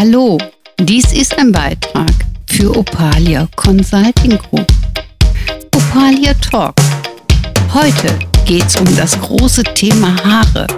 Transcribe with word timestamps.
Hallo, 0.00 0.38
dies 0.78 1.12
ist 1.12 1.36
ein 1.40 1.50
Beitrag 1.50 2.12
für 2.46 2.70
Opalia 2.76 3.48
Consulting 3.56 4.38
Group. 4.38 4.64
Opalia 5.74 6.34
Talk. 6.34 6.76
Heute 7.74 8.16
geht's 8.44 8.76
um 8.76 8.86
das 8.94 9.20
große 9.20 9.64
Thema 9.74 10.14
Haare. 10.22 10.68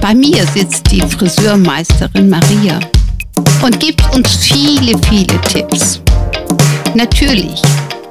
Bei 0.00 0.14
mir 0.14 0.46
sitzt 0.46 0.90
die 0.90 1.02
Friseurmeisterin 1.02 2.30
Maria 2.30 2.80
und 3.62 3.78
gibt 3.78 4.02
uns 4.16 4.34
viele, 4.36 4.98
viele 5.10 5.38
Tipps. 5.42 6.00
Natürlich 6.94 7.60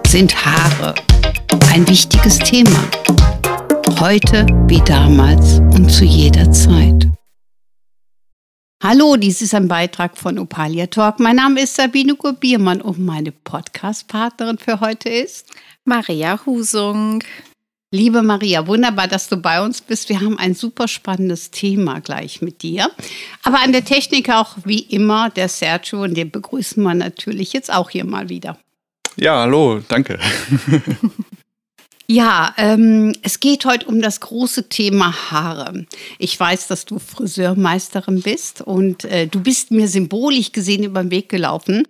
sind 0.08 0.36
Haare 0.46 0.94
ein 1.74 1.88
wichtiges 1.88 2.38
Thema. 2.38 2.84
Heute 4.00 4.46
wie 4.68 4.82
damals 4.82 5.58
und 5.74 5.92
zu 5.92 6.06
jeder 6.06 6.52
Zeit. 6.52 7.08
Hallo, 8.84 9.16
dies 9.16 9.44
ist 9.44 9.54
ein 9.54 9.68
Beitrag 9.68 10.18
von 10.18 10.40
Opalia 10.40 10.88
Talk. 10.88 11.20
Mein 11.20 11.36
Name 11.36 11.62
ist 11.62 11.76
Sabine 11.76 12.16
Gurbiermann 12.16 12.82
und 12.82 12.98
meine 12.98 13.32
Podcast-Partnerin 13.32 14.58
für 14.58 14.80
heute 14.80 15.08
ist 15.08 15.52
Maria 15.86 16.44
Husung. 16.48 17.24
Liebe 17.92 18.24
Maria, 18.24 18.66
wunderbar, 18.66 19.08
dass 19.08 19.30
du 19.30 19.38
bei 19.38 19.64
uns 19.64 19.82
bist. 19.82 20.10
Wir 20.10 20.20
haben 20.20 20.40
ein 20.40 20.56
super 20.56 20.88
spannendes 20.88 21.52
Thema 21.52 22.00
gleich 22.00 22.42
mit 22.42 22.64
dir. 22.64 22.90
Aber 23.44 23.60
an 23.62 23.72
der 23.72 23.86
Technik 23.86 24.32
auch 24.32 24.58
wie 24.66 24.80
immer 24.80 25.30
der 25.30 25.48
Sergio 25.48 26.02
und 26.02 26.18
den 26.18 26.32
begrüßen 26.32 26.82
wir 26.82 26.96
natürlich 26.96 27.54
jetzt 27.54 27.72
auch 27.72 27.92
hier 27.92 28.04
mal 28.04 28.30
wieder. 28.30 28.58
Ja, 29.16 29.42
hallo, 29.42 29.84
danke. 29.88 30.18
Ja, 32.12 32.54
ähm, 32.58 33.14
es 33.22 33.40
geht 33.40 33.64
heute 33.64 33.86
um 33.86 34.02
das 34.02 34.20
große 34.20 34.68
Thema 34.68 35.32
Haare. 35.32 35.86
Ich 36.20 36.38
weiß, 36.38 36.68
dass 36.68 36.84
du 36.84 37.00
Friseurmeisterin 37.00 38.22
bist 38.22 38.60
und 38.60 39.06
äh, 39.06 39.28
du 39.28 39.40
bist 39.40 39.72
mir 39.72 39.88
symbolisch 39.88 40.52
gesehen 40.52 40.84
über 40.84 41.04
den 41.04 41.10
Weg 41.10 41.30
gelaufen. 41.30 41.88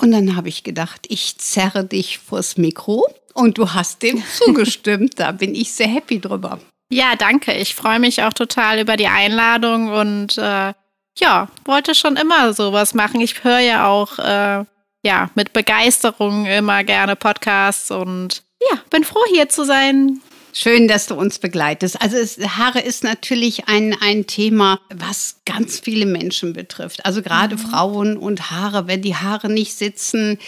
Und 0.00 0.12
dann 0.12 0.36
habe 0.36 0.48
ich 0.48 0.62
gedacht, 0.62 1.06
ich 1.08 1.38
zerre 1.38 1.84
dich 1.84 2.18
vors 2.18 2.56
Mikro 2.56 3.08
und 3.34 3.58
du 3.58 3.74
hast 3.74 4.04
dem 4.04 4.22
zugestimmt. 4.38 5.14
Da 5.18 5.32
bin 5.32 5.56
ich 5.56 5.72
sehr 5.72 5.88
happy 5.88 6.20
drüber. 6.20 6.60
Ja, 6.88 7.16
danke. 7.16 7.52
Ich 7.52 7.74
freue 7.74 7.98
mich 7.98 8.22
auch 8.22 8.34
total 8.34 8.78
über 8.78 8.96
die 8.96 9.08
Einladung 9.08 9.88
und 9.88 10.38
äh, 10.38 10.74
ja, 11.18 11.48
wollte 11.64 11.96
schon 11.96 12.14
immer 12.14 12.54
sowas 12.54 12.94
machen. 12.94 13.20
Ich 13.20 13.42
höre 13.42 13.58
ja 13.58 13.88
auch 13.88 14.20
äh, 14.20 14.64
ja 15.04 15.30
mit 15.34 15.52
Begeisterung 15.52 16.46
immer 16.46 16.84
gerne 16.84 17.16
Podcasts 17.16 17.90
und 17.90 18.45
ja, 18.60 18.78
bin 18.90 19.04
froh 19.04 19.24
hier 19.32 19.48
zu 19.48 19.64
sein. 19.64 20.20
Schön, 20.52 20.88
dass 20.88 21.06
du 21.06 21.14
uns 21.14 21.38
begleitest. 21.38 22.00
Also 22.00 22.16
es, 22.16 22.38
Haare 22.38 22.80
ist 22.80 23.04
natürlich 23.04 23.68
ein, 23.68 23.94
ein 24.00 24.26
Thema, 24.26 24.80
was 24.88 25.40
ganz 25.44 25.80
viele 25.80 26.06
Menschen 26.06 26.54
betrifft. 26.54 27.04
Also 27.04 27.20
gerade 27.20 27.56
mhm. 27.56 27.60
Frauen 27.60 28.16
und 28.16 28.50
Haare, 28.50 28.86
wenn 28.86 29.02
die 29.02 29.16
Haare 29.16 29.50
nicht 29.50 29.74
sitzen 29.74 30.38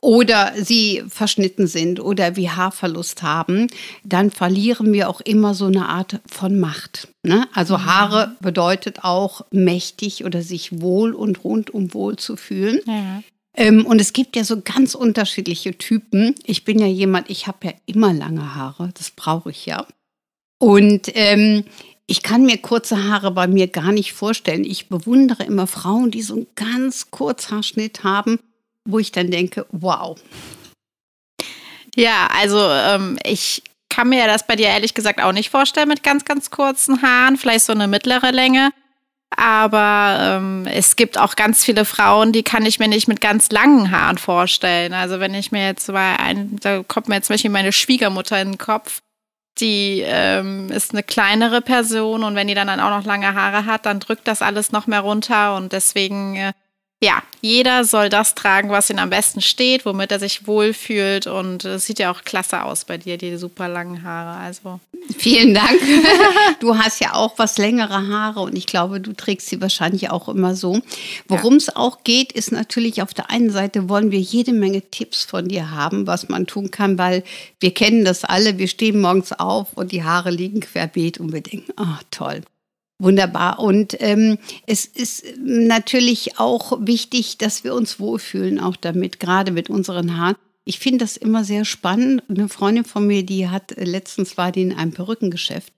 oder 0.00 0.52
sie 0.56 1.02
verschnitten 1.08 1.66
sind 1.66 1.98
oder 1.98 2.36
wie 2.36 2.48
Haarverlust 2.48 3.24
haben, 3.24 3.66
dann 4.04 4.30
verlieren 4.30 4.92
wir 4.92 5.10
auch 5.10 5.20
immer 5.20 5.52
so 5.52 5.66
eine 5.66 5.88
Art 5.88 6.20
von 6.28 6.60
Macht. 6.60 7.08
Ne? 7.24 7.48
Also 7.52 7.76
mhm. 7.76 7.86
Haare 7.86 8.36
bedeutet 8.40 9.02
auch 9.02 9.40
mächtig 9.50 10.24
oder 10.24 10.42
sich 10.42 10.80
wohl 10.80 11.12
und 11.12 11.42
rundum 11.42 11.92
wohl 11.92 12.14
zu 12.14 12.36
fühlen. 12.36 12.78
Ja. 12.86 13.20
Ähm, 13.56 13.86
und 13.86 14.00
es 14.00 14.12
gibt 14.12 14.36
ja 14.36 14.44
so 14.44 14.60
ganz 14.60 14.94
unterschiedliche 14.94 15.76
Typen. 15.76 16.34
Ich 16.44 16.64
bin 16.64 16.78
ja 16.78 16.86
jemand, 16.86 17.30
ich 17.30 17.46
habe 17.46 17.68
ja 17.68 17.72
immer 17.86 18.12
lange 18.12 18.54
Haare, 18.54 18.90
das 18.94 19.10
brauche 19.10 19.50
ich 19.50 19.66
ja. 19.66 19.86
Und 20.58 21.10
ähm, 21.14 21.64
ich 22.06 22.22
kann 22.22 22.44
mir 22.44 22.58
kurze 22.58 23.04
Haare 23.04 23.30
bei 23.30 23.46
mir 23.46 23.66
gar 23.66 23.92
nicht 23.92 24.12
vorstellen. 24.12 24.64
Ich 24.64 24.88
bewundere 24.88 25.42
immer 25.42 25.66
Frauen, 25.66 26.10
die 26.10 26.22
so 26.22 26.34
einen 26.34 26.46
ganz 26.54 27.10
Kurzhaarschnitt 27.10 28.04
haben, 28.04 28.38
wo 28.84 28.98
ich 28.98 29.10
dann 29.10 29.30
denke, 29.30 29.66
wow. 29.72 30.16
Ja, 31.96 32.28
also 32.30 32.58
ähm, 32.60 33.18
ich 33.24 33.62
kann 33.88 34.10
mir 34.10 34.26
das 34.26 34.46
bei 34.46 34.56
dir 34.56 34.66
ehrlich 34.66 34.92
gesagt 34.92 35.22
auch 35.22 35.32
nicht 35.32 35.48
vorstellen 35.48 35.88
mit 35.88 36.02
ganz, 36.02 36.26
ganz 36.26 36.50
kurzen 36.50 37.00
Haaren, 37.00 37.38
vielleicht 37.38 37.64
so 37.64 37.72
eine 37.72 37.88
mittlere 37.88 38.30
Länge. 38.30 38.70
Aber 39.36 40.18
ähm, 40.20 40.66
es 40.66 40.96
gibt 40.96 41.18
auch 41.18 41.36
ganz 41.36 41.62
viele 41.62 41.84
Frauen, 41.84 42.32
die 42.32 42.42
kann 42.42 42.64
ich 42.64 42.78
mir 42.78 42.88
nicht 42.88 43.06
mit 43.06 43.20
ganz 43.20 43.50
langen 43.50 43.90
Haaren 43.90 44.16
vorstellen. 44.16 44.94
Also 44.94 45.20
wenn 45.20 45.34
ich 45.34 45.52
mir 45.52 45.66
jetzt 45.66 45.88
mal 45.90 46.16
ein, 46.16 46.56
da 46.62 46.82
kommt 46.82 47.08
mir 47.08 47.16
jetzt 47.16 47.26
zum 47.26 47.34
Beispiel 47.34 47.50
meine 47.50 47.72
Schwiegermutter 47.72 48.40
in 48.40 48.52
den 48.52 48.58
Kopf. 48.58 49.00
Die 49.58 50.02
ähm, 50.04 50.70
ist 50.70 50.92
eine 50.92 51.02
kleinere 51.02 51.62
Person 51.62 52.24
und 52.24 52.34
wenn 52.34 52.46
die 52.46 52.54
dann, 52.54 52.66
dann 52.66 52.80
auch 52.80 52.90
noch 52.90 53.04
lange 53.04 53.34
Haare 53.34 53.64
hat, 53.64 53.86
dann 53.86 54.00
drückt 54.00 54.28
das 54.28 54.42
alles 54.42 54.72
noch 54.72 54.86
mehr 54.86 55.00
runter 55.00 55.56
und 55.56 55.72
deswegen 55.72 56.36
äh, 56.36 56.52
ja, 57.06 57.22
jeder 57.40 57.84
soll 57.84 58.08
das 58.08 58.34
tragen, 58.34 58.70
was 58.70 58.90
ihm 58.90 58.98
am 58.98 59.10
besten 59.10 59.40
steht, 59.40 59.86
womit 59.86 60.10
er 60.10 60.18
sich 60.18 60.48
wohlfühlt. 60.48 61.28
Und 61.28 61.64
es 61.64 61.86
sieht 61.86 62.00
ja 62.00 62.10
auch 62.10 62.24
klasse 62.24 62.64
aus 62.64 62.84
bei 62.84 62.98
dir, 62.98 63.16
die 63.16 63.36
super 63.36 63.68
langen 63.68 64.02
Haare. 64.02 64.40
Also. 64.40 64.80
Vielen 65.16 65.54
Dank. 65.54 65.80
Du 66.60 66.76
hast 66.76 67.00
ja 67.00 67.14
auch 67.14 67.34
was 67.36 67.58
längere 67.58 68.08
Haare 68.08 68.40
und 68.40 68.56
ich 68.56 68.66
glaube, 68.66 69.00
du 69.00 69.12
trägst 69.12 69.48
sie 69.48 69.60
wahrscheinlich 69.60 70.10
auch 70.10 70.28
immer 70.28 70.56
so. 70.56 70.80
Worum 71.28 71.56
es 71.56 71.66
ja. 71.66 71.76
auch 71.76 72.02
geht, 72.02 72.32
ist 72.32 72.50
natürlich 72.50 73.02
auf 73.02 73.12
der 73.14 73.30
einen 73.30 73.50
Seite 73.50 73.88
wollen 73.88 74.10
wir 74.10 74.18
jede 74.18 74.52
Menge 74.52 74.82
Tipps 74.90 75.24
von 75.24 75.48
dir 75.48 75.70
haben, 75.70 76.06
was 76.06 76.28
man 76.28 76.46
tun 76.46 76.70
kann, 76.70 76.98
weil 76.98 77.22
wir 77.60 77.74
kennen 77.74 78.04
das 78.04 78.24
alle. 78.24 78.58
Wir 78.58 78.68
stehen 78.68 79.00
morgens 79.00 79.32
auf 79.32 79.74
und 79.74 79.92
die 79.92 80.02
Haare 80.02 80.30
liegen 80.30 80.60
querbeet 80.60 81.18
und 81.18 81.32
wir 81.32 81.42
denken, 81.42 81.72
oh 81.78 81.98
toll. 82.10 82.40
Wunderbar. 82.98 83.58
Und 83.58 84.00
ähm, 84.00 84.38
es 84.66 84.86
ist 84.86 85.24
natürlich 85.38 86.38
auch 86.38 86.78
wichtig, 86.80 87.36
dass 87.38 87.62
wir 87.62 87.74
uns 87.74 88.00
wohlfühlen, 88.00 88.58
auch 88.58 88.76
damit, 88.76 89.20
gerade 89.20 89.52
mit 89.52 89.68
unseren 89.68 90.16
Haaren. 90.16 90.36
Ich 90.64 90.78
finde 90.78 91.04
das 91.04 91.16
immer 91.16 91.44
sehr 91.44 91.64
spannend. 91.64 92.22
Eine 92.28 92.48
Freundin 92.48 92.84
von 92.84 93.06
mir, 93.06 93.22
die 93.22 93.48
hat 93.48 93.74
letztens 93.76 94.36
war 94.36 94.50
die 94.50 94.62
in 94.62 94.72
einem 94.72 94.92
Perückengeschäft 94.92 95.72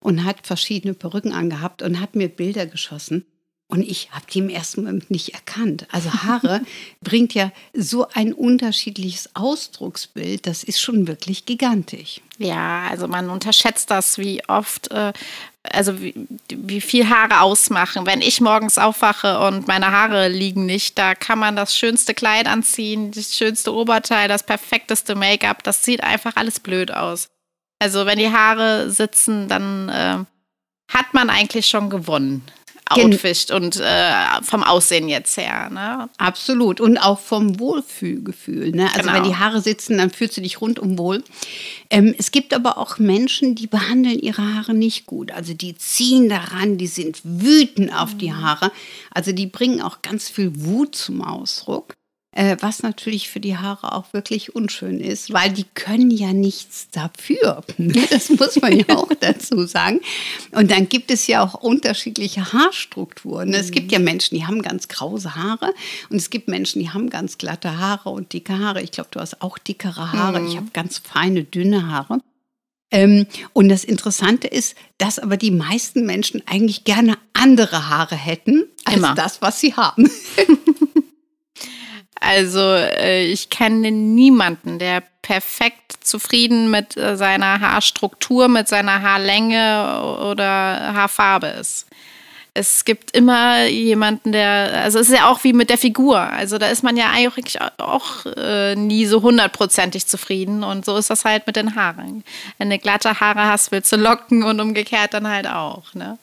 und 0.00 0.24
hat 0.24 0.46
verschiedene 0.46 0.94
Perücken 0.94 1.32
angehabt 1.32 1.80
und 1.80 2.00
hat 2.00 2.16
mir 2.16 2.28
Bilder 2.28 2.66
geschossen. 2.66 3.24
Und 3.66 3.82
ich 3.82 4.10
habe 4.10 4.26
die 4.30 4.40
im 4.40 4.50
ersten 4.50 4.82
Moment 4.82 5.10
nicht 5.10 5.32
erkannt. 5.32 5.86
Also 5.90 6.12
Haare 6.12 6.60
bringt 7.00 7.32
ja 7.32 7.50
so 7.72 8.06
ein 8.12 8.34
unterschiedliches 8.34 9.30
Ausdrucksbild. 9.34 10.46
Das 10.46 10.64
ist 10.64 10.80
schon 10.80 11.08
wirklich 11.08 11.46
gigantisch. 11.46 12.20
Ja, 12.38 12.86
also 12.90 13.08
man 13.08 13.30
unterschätzt 13.30 13.90
das, 13.90 14.18
wie 14.18 14.46
oft 14.48 14.90
äh, 14.90 15.12
also 15.72 16.00
wie, 16.00 16.14
wie, 16.48 16.80
viel 16.80 17.08
Haare 17.08 17.40
ausmachen. 17.40 18.06
Wenn 18.06 18.20
ich 18.20 18.40
morgens 18.40 18.78
aufwache 18.78 19.40
und 19.40 19.66
meine 19.66 19.90
Haare 19.90 20.28
liegen 20.28 20.66
nicht, 20.66 20.98
da 20.98 21.14
kann 21.14 21.38
man 21.38 21.56
das 21.56 21.76
schönste 21.76 22.14
Kleid 22.14 22.46
anziehen, 22.46 23.10
das 23.10 23.36
schönste 23.36 23.74
Oberteil, 23.74 24.28
das 24.28 24.44
perfekteste 24.44 25.14
Make-up. 25.14 25.62
Das 25.62 25.82
sieht 25.82 26.02
einfach 26.02 26.36
alles 26.36 26.60
blöd 26.60 26.92
aus. 26.92 27.28
Also 27.78 28.06
wenn 28.06 28.18
die 28.18 28.30
Haare 28.30 28.90
sitzen, 28.90 29.48
dann 29.48 29.88
äh, 29.88 30.24
hat 30.92 31.12
man 31.12 31.30
eigentlich 31.30 31.66
schon 31.66 31.90
gewonnen. 31.90 32.44
Outfit 32.90 33.50
und 33.50 33.80
äh, 33.80 34.42
vom 34.42 34.62
Aussehen 34.62 35.08
jetzt 35.08 35.36
her. 35.36 35.70
Ne? 35.70 36.08
Absolut. 36.18 36.80
Und 36.80 36.98
auch 36.98 37.18
vom 37.18 37.58
Wohlfühlgefühl. 37.58 38.72
Ne? 38.72 38.88
Also 38.94 39.08
genau. 39.08 39.14
wenn 39.14 39.24
die 39.24 39.36
Haare 39.36 39.60
sitzen, 39.60 39.98
dann 39.98 40.10
fühlst 40.10 40.36
du 40.36 40.42
dich 40.42 40.60
rundum 40.60 40.98
wohl. 40.98 41.24
Ähm, 41.88 42.14
es 42.18 42.30
gibt 42.30 42.52
aber 42.52 42.76
auch 42.76 42.98
Menschen, 42.98 43.54
die 43.54 43.66
behandeln 43.66 44.18
ihre 44.18 44.54
Haare 44.54 44.74
nicht 44.74 45.06
gut. 45.06 45.32
Also 45.32 45.54
die 45.54 45.76
ziehen 45.76 46.28
daran, 46.28 46.76
die 46.76 46.86
sind 46.86 47.20
wütend 47.24 47.94
auf 47.94 48.16
die 48.16 48.30
mhm. 48.30 48.42
Haare. 48.42 48.72
Also 49.10 49.32
die 49.32 49.46
bringen 49.46 49.80
auch 49.80 50.02
ganz 50.02 50.28
viel 50.28 50.52
Wut 50.54 50.94
zum 50.94 51.22
Ausdruck 51.22 51.94
was 52.60 52.82
natürlich 52.82 53.28
für 53.28 53.38
die 53.38 53.56
Haare 53.56 53.92
auch 53.92 54.12
wirklich 54.12 54.54
unschön 54.56 54.98
ist, 54.98 55.32
weil 55.32 55.52
die 55.52 55.66
können 55.74 56.10
ja 56.10 56.32
nichts 56.32 56.88
dafür. 56.90 57.62
Das 58.10 58.28
muss 58.30 58.60
man 58.60 58.76
ja 58.76 58.84
auch 58.96 59.10
dazu 59.20 59.66
sagen. 59.66 60.00
Und 60.52 60.70
dann 60.70 60.88
gibt 60.88 61.10
es 61.10 61.26
ja 61.26 61.44
auch 61.44 61.54
unterschiedliche 61.54 62.52
Haarstrukturen. 62.52 63.52
Es 63.54 63.70
gibt 63.70 63.92
ja 63.92 63.98
Menschen, 63.98 64.36
die 64.36 64.46
haben 64.46 64.62
ganz 64.62 64.88
krause 64.88 65.34
Haare 65.34 65.72
und 66.10 66.16
es 66.16 66.30
gibt 66.30 66.48
Menschen, 66.48 66.80
die 66.80 66.90
haben 66.90 67.10
ganz 67.10 67.38
glatte 67.38 67.78
Haare 67.78 68.10
und 68.10 68.32
dicke 68.32 68.58
Haare. 68.58 68.82
Ich 68.82 68.90
glaube, 68.90 69.10
du 69.12 69.20
hast 69.20 69.42
auch 69.42 69.58
dickere 69.58 70.12
Haare. 70.12 70.40
Mhm. 70.40 70.48
Ich 70.48 70.56
habe 70.56 70.66
ganz 70.72 70.98
feine, 70.98 71.44
dünne 71.44 71.88
Haare. 71.88 72.18
Ähm, 72.90 73.26
und 73.52 73.68
das 73.68 73.84
Interessante 73.84 74.46
ist, 74.46 74.76
dass 74.98 75.18
aber 75.18 75.36
die 75.36 75.50
meisten 75.50 76.06
Menschen 76.06 76.42
eigentlich 76.46 76.84
gerne 76.84 77.18
andere 77.32 77.88
Haare 77.88 78.14
hätten 78.14 78.64
als 78.84 78.96
Immer. 78.96 79.14
das, 79.14 79.42
was 79.42 79.60
sie 79.60 79.74
haben. 79.74 80.08
Also 82.26 82.60
äh, 82.60 83.24
ich 83.26 83.50
kenne 83.50 83.90
niemanden, 83.90 84.78
der 84.78 85.02
perfekt 85.22 85.94
zufrieden 86.00 86.70
mit 86.70 86.96
äh, 86.96 87.16
seiner 87.16 87.60
Haarstruktur, 87.60 88.48
mit 88.48 88.68
seiner 88.68 89.02
Haarlänge 89.02 90.02
oder 90.30 90.46
Haarfarbe 90.46 91.46
ist. 91.46 91.86
Es 92.56 92.84
gibt 92.84 93.10
immer 93.16 93.64
jemanden, 93.66 94.30
der, 94.30 94.82
also 94.84 95.00
es 95.00 95.08
ist 95.08 95.16
ja 95.16 95.28
auch 95.28 95.42
wie 95.42 95.52
mit 95.52 95.70
der 95.70 95.78
Figur. 95.78 96.20
Also 96.20 96.56
da 96.58 96.68
ist 96.68 96.84
man 96.84 96.96
ja 96.96 97.10
eigentlich 97.10 97.58
auch 97.78 98.26
äh, 98.36 98.76
nie 98.76 99.06
so 99.06 99.22
hundertprozentig 99.22 100.06
zufrieden. 100.06 100.62
Und 100.62 100.84
so 100.84 100.96
ist 100.96 101.10
das 101.10 101.24
halt 101.24 101.48
mit 101.48 101.56
den 101.56 101.74
Haaren. 101.74 102.22
Wenn 102.58 102.70
du 102.70 102.78
glatte 102.78 103.18
Haare 103.18 103.48
hast, 103.48 103.72
willst 103.72 103.90
du 103.90 103.96
locken 103.96 104.44
und 104.44 104.60
umgekehrt 104.60 105.14
dann 105.14 105.26
halt 105.26 105.48
auch. 105.48 105.94
Ne? 105.94 106.16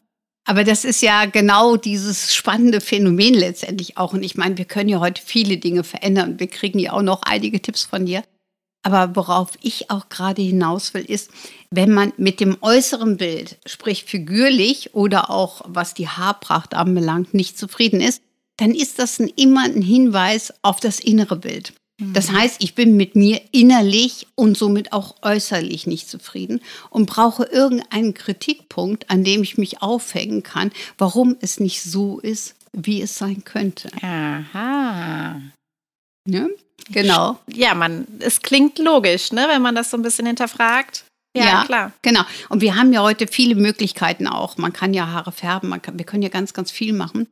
Aber 0.45 0.63
das 0.63 0.85
ist 0.85 1.01
ja 1.01 1.25
genau 1.25 1.77
dieses 1.77 2.33
spannende 2.33 2.81
Phänomen 2.81 3.33
letztendlich 3.33 3.97
auch. 3.97 4.13
Und 4.13 4.23
ich 4.23 4.35
meine, 4.35 4.57
wir 4.57 4.65
können 4.65 4.89
ja 4.89 4.99
heute 4.99 5.21
viele 5.23 5.57
Dinge 5.57 5.83
verändern 5.83 6.39
wir 6.39 6.47
kriegen 6.47 6.79
ja 6.79 6.93
auch 6.93 7.03
noch 7.03 7.21
einige 7.23 7.61
Tipps 7.61 7.83
von 7.83 8.05
dir. 8.05 8.23
Aber 8.83 9.15
worauf 9.15 9.51
ich 9.61 9.91
auch 9.91 10.09
gerade 10.09 10.41
hinaus 10.41 10.93
will, 10.95 11.05
ist, 11.05 11.29
wenn 11.69 11.91
man 11.91 12.13
mit 12.17 12.39
dem 12.39 12.57
äußeren 12.61 13.17
Bild, 13.17 13.59
sprich 13.67 14.05
figürlich 14.05 14.95
oder 14.95 15.29
auch 15.29 15.61
was 15.67 15.93
die 15.93 16.07
Haarpracht 16.07 16.73
anbelangt, 16.73 17.35
nicht 17.35 17.59
zufrieden 17.59 18.01
ist, 18.01 18.23
dann 18.57 18.73
ist 18.73 18.97
das 18.97 19.19
ein, 19.19 19.27
immer 19.35 19.65
ein 19.65 19.83
Hinweis 19.83 20.53
auf 20.63 20.79
das 20.79 20.99
innere 20.99 21.35
Bild. 21.35 21.73
Das 22.13 22.31
heißt, 22.31 22.63
ich 22.63 22.73
bin 22.73 22.97
mit 22.97 23.15
mir 23.15 23.41
innerlich 23.51 24.27
und 24.35 24.57
somit 24.57 24.91
auch 24.91 25.15
äußerlich 25.21 25.85
nicht 25.85 26.09
zufrieden 26.09 26.61
und 26.89 27.05
brauche 27.05 27.43
irgendeinen 27.43 28.15
Kritikpunkt, 28.15 29.09
an 29.09 29.23
dem 29.23 29.43
ich 29.43 29.57
mich 29.57 29.81
aufhängen 29.81 30.41
kann, 30.41 30.71
warum 30.97 31.37
es 31.41 31.59
nicht 31.59 31.83
so 31.83 32.19
ist, 32.19 32.55
wie 32.73 33.01
es 33.01 33.17
sein 33.17 33.43
könnte. 33.43 33.91
Aha. 34.01 35.41
Ne? 36.27 36.49
Genau. 36.89 37.39
Ja, 37.47 37.75
man, 37.75 38.07
es 38.19 38.41
klingt 38.41 38.79
logisch, 38.79 39.31
ne, 39.31 39.45
wenn 39.47 39.61
man 39.61 39.75
das 39.75 39.91
so 39.91 39.97
ein 39.97 40.01
bisschen 40.01 40.25
hinterfragt. 40.25 41.05
Ja, 41.35 41.45
ja, 41.45 41.63
klar. 41.65 41.91
Genau. 42.01 42.23
Und 42.49 42.61
wir 42.61 42.75
haben 42.75 42.91
ja 42.91 43.01
heute 43.01 43.27
viele 43.27 43.55
Möglichkeiten 43.55 44.27
auch. 44.27 44.57
Man 44.57 44.73
kann 44.73 44.93
ja 44.93 45.07
Haare 45.07 45.31
färben, 45.31 45.81
kann, 45.81 45.97
wir 45.97 46.05
können 46.05 46.23
ja 46.23 46.29
ganz, 46.29 46.53
ganz 46.53 46.71
viel 46.71 46.93
machen. 46.93 47.27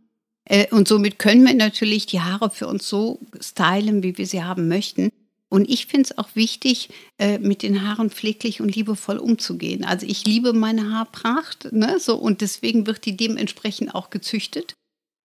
Äh, 0.49 0.67
und 0.71 0.87
somit 0.87 1.19
können 1.19 1.45
wir 1.45 1.53
natürlich 1.53 2.05
die 2.05 2.19
Haare 2.19 2.49
für 2.49 2.67
uns 2.67 2.89
so 2.89 3.19
stylen, 3.39 4.03
wie 4.03 4.17
wir 4.17 4.27
sie 4.27 4.43
haben 4.43 4.67
möchten. 4.67 5.09
Und 5.47 5.69
ich 5.69 5.87
finde 5.87 6.09
es 6.09 6.17
auch 6.17 6.29
wichtig, 6.35 6.89
äh, 7.17 7.39
mit 7.39 7.63
den 7.63 7.87
Haaren 7.87 8.09
pfleglich 8.09 8.61
und 8.61 8.75
liebevoll 8.75 9.17
umzugehen. 9.17 9.83
Also 9.83 10.05
ich 10.05 10.25
liebe 10.25 10.53
meine 10.53 10.91
Haarpracht, 10.91 11.71
ne, 11.71 11.99
so, 11.99 12.17
und 12.17 12.41
deswegen 12.41 12.85
wird 12.85 13.05
die 13.05 13.17
dementsprechend 13.17 13.95
auch 13.95 14.09
gezüchtet. 14.09 14.75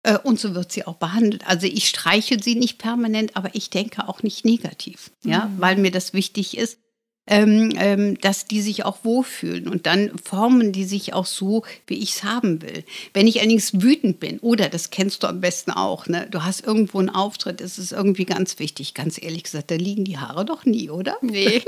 Äh, 0.04 0.18
und 0.20 0.40
so 0.40 0.56
wird 0.56 0.72
sie 0.72 0.86
auch 0.86 0.96
behandelt. 0.96 1.48
Also 1.48 1.68
ich 1.68 1.90
streiche 1.90 2.42
sie 2.42 2.56
nicht 2.56 2.78
permanent, 2.78 3.36
aber 3.36 3.54
ich 3.56 3.70
denke 3.70 4.08
auch 4.08 4.24
nicht 4.24 4.46
negativ, 4.46 5.12
ja, 5.26 5.46
mhm. 5.46 5.62
weil 5.62 5.78
mir 5.78 5.92
das 5.92 6.14
wichtig 6.14 6.58
ist, 6.58 6.78
ähm, 7.26 7.72
ähm, 7.78 8.20
dass 8.20 8.46
die 8.46 8.62
sich 8.62 8.84
auch 8.84 8.98
wohlfühlen 9.04 9.68
und 9.68 9.86
dann 9.86 10.12
formen 10.18 10.74
die 10.74 10.84
sich 10.84 11.14
auch 11.14 11.26
so, 11.26 11.64
wie 11.88 11.96
ich 11.96 12.16
es 12.16 12.24
haben 12.24 12.62
will. 12.62 12.84
Wenn 13.14 13.28
ich 13.28 13.40
allerdings 13.40 13.82
wütend 13.82 14.20
bin, 14.20 14.40
oder 14.40 14.68
das 14.68 14.90
kennst 14.90 15.24
du 15.24 15.28
am 15.28 15.40
besten 15.40 15.72
auch, 15.72 16.08
ne? 16.08 16.28
du 16.30 16.44
hast 16.44 16.66
irgendwo 16.66 17.00
einen 17.00 17.10
Auftritt, 17.10 17.62
ist 17.62 17.78
es 17.78 17.94
irgendwie 17.94 18.26
ganz 18.26 18.60
wichtig, 18.60 18.94
ganz 18.94 19.22
ehrlich 19.22 19.44
gesagt, 19.44 19.72
da 19.72 19.76
liegen 19.76 20.04
die 20.04 20.18
Haare 20.18 20.44
doch 20.44 20.66
nie, 20.66 20.90
oder? 20.90 21.18
Nee. 21.22 21.64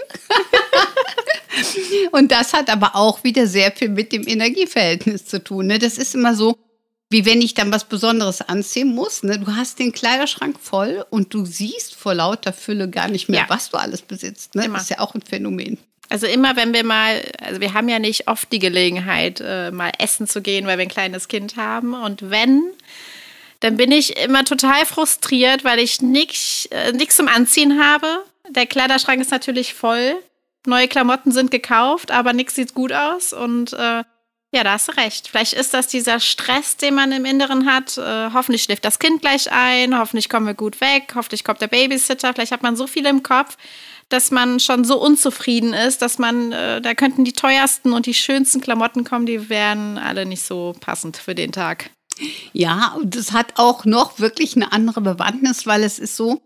und 2.12 2.32
das 2.32 2.52
hat 2.54 2.70
aber 2.70 2.96
auch 2.96 3.24
wieder 3.24 3.48
sehr 3.48 3.72
viel 3.72 3.90
mit 3.90 4.12
dem 4.12 4.28
Energieverhältnis 4.28 5.26
zu 5.26 5.42
tun. 5.42 5.68
Ne? 5.68 5.80
Das 5.80 5.98
ist 5.98 6.16
immer 6.16 6.36
so, 6.36 6.58
wie 7.10 7.26
wenn 7.26 7.42
ich 7.42 7.54
dann 7.54 7.72
was 7.72 7.86
Besonderes 7.86 8.42
anziehen 8.42 8.94
muss. 8.94 9.24
Ne? 9.24 9.40
Du 9.40 9.56
hast 9.56 9.80
den 9.80 9.92
Kleiderschrank 9.92 10.60
voll 10.60 11.06
und 11.10 11.34
du 11.34 11.46
siehst 11.46 11.96
vor 11.96 12.16
lauter 12.16 12.54
Fülle 12.54 12.90
gar 12.90 13.08
nicht 13.08 13.30
mehr, 13.30 13.42
ja. 13.42 13.50
was 13.50 13.70
du 13.70 13.78
alles 13.78 14.02
besitzt. 14.02 14.56
Ne? 14.56 14.68
Das 14.70 14.84
ist 14.84 14.90
ja 14.90 15.00
auch 15.00 15.14
ein 15.14 15.22
Phänomen. 15.22 15.78
Also 16.10 16.28
immer, 16.28 16.56
wenn 16.56 16.74
wir 16.74 16.84
mal, 16.84 17.24
also 17.40 17.62
wir 17.62 17.74
haben 17.74 17.90
ja 17.90 18.00
nicht 18.00 18.28
oft 18.28 18.52
die 18.52 18.60
Gelegenheit, 18.60 19.42
äh, 19.44 19.72
mal 19.72 19.92
essen 19.98 20.28
zu 20.28 20.42
gehen, 20.42 20.68
weil 20.68 20.78
wir 20.78 20.84
ein 20.84 20.90
kleines 20.90 21.28
Kind 21.28 21.58
haben. 21.58 21.94
Und 21.94 22.30
wenn, 22.30 22.64
dann 23.60 23.78
bin 23.78 23.92
ich 23.92 24.18
immer 24.18 24.44
total 24.44 24.86
frustriert, 24.86 25.64
weil 25.64 25.80
ich 25.80 26.02
nichts 26.02 26.68
äh, 26.72 27.08
zum 27.08 27.28
Anziehen 27.28 27.82
habe. 27.82 28.24
Der 28.50 28.68
Kleiderschrank 28.68 29.20
ist 29.22 29.32
natürlich 29.32 29.74
voll. 29.74 30.16
Neue 30.68 30.88
Klamotten 30.88 31.32
sind 31.32 31.50
gekauft, 31.52 32.12
aber 32.12 32.34
nichts 32.34 32.56
sieht 32.56 32.74
gut 32.74 32.94
aus. 32.94 33.34
Und 33.34 33.74
äh, 33.74 34.04
ja, 34.56 34.64
da 34.64 34.74
hast 34.74 34.88
du 34.88 34.94
recht. 34.94 35.28
Vielleicht 35.28 35.54
ist 35.54 35.74
das 35.74 35.88
dieser 35.88 36.20
Stress, 36.20 36.78
den 36.78 36.96
man 36.96 37.12
im 37.12 37.26
Inneren 37.26 37.66
hat. 37.66 37.98
Äh, 37.98 38.32
hoffentlich 38.34 38.64
schläft 38.64 38.86
das 38.86 39.00
Kind 39.00 39.22
gleich 39.22 39.52
ein, 39.52 39.98
hoffentlich 39.98 40.30
kommen 40.30 40.48
wir 40.48 40.54
gut 40.54 40.80
weg, 40.80 41.12
hoffentlich 41.14 41.44
kommt 41.44 41.60
der 41.60 41.68
Babysitter. 41.68 42.34
Vielleicht 42.34 42.54
hat 42.54 42.64
man 42.64 42.78
so 42.78 42.88
viel 42.88 43.06
im 43.06 43.22
Kopf, 43.22 43.58
dass 44.08 44.32
man 44.32 44.62
schon 44.62 44.86
so 44.86 45.02
unzufrieden 45.02 45.74
ist, 45.74 46.02
dass 46.02 46.20
man, 46.20 46.54
äh, 46.54 46.82
da 46.82 46.94
könnten 46.94 47.26
die 47.26 47.34
teuersten 47.34 47.92
und 47.92 48.06
die 48.06 48.14
schönsten 48.14 48.62
Klamotten 48.62 49.04
kommen, 49.04 49.26
die 49.26 49.50
wären 49.50 49.98
alle 49.98 50.26
nicht 50.26 50.44
so 50.44 50.74
passend 50.80 51.18
für 51.18 51.36
den 51.36 51.52
Tag. 51.52 51.90
Ja, 52.54 52.96
und 52.98 53.14
das 53.14 53.34
hat 53.34 53.54
auch 53.58 53.84
noch 53.84 54.20
wirklich 54.20 54.56
eine 54.56 54.72
andere 54.72 55.02
Bewandtnis, 55.02 55.68
weil 55.68 55.84
es 55.84 56.00
ist 56.00 56.16
so, 56.16 56.42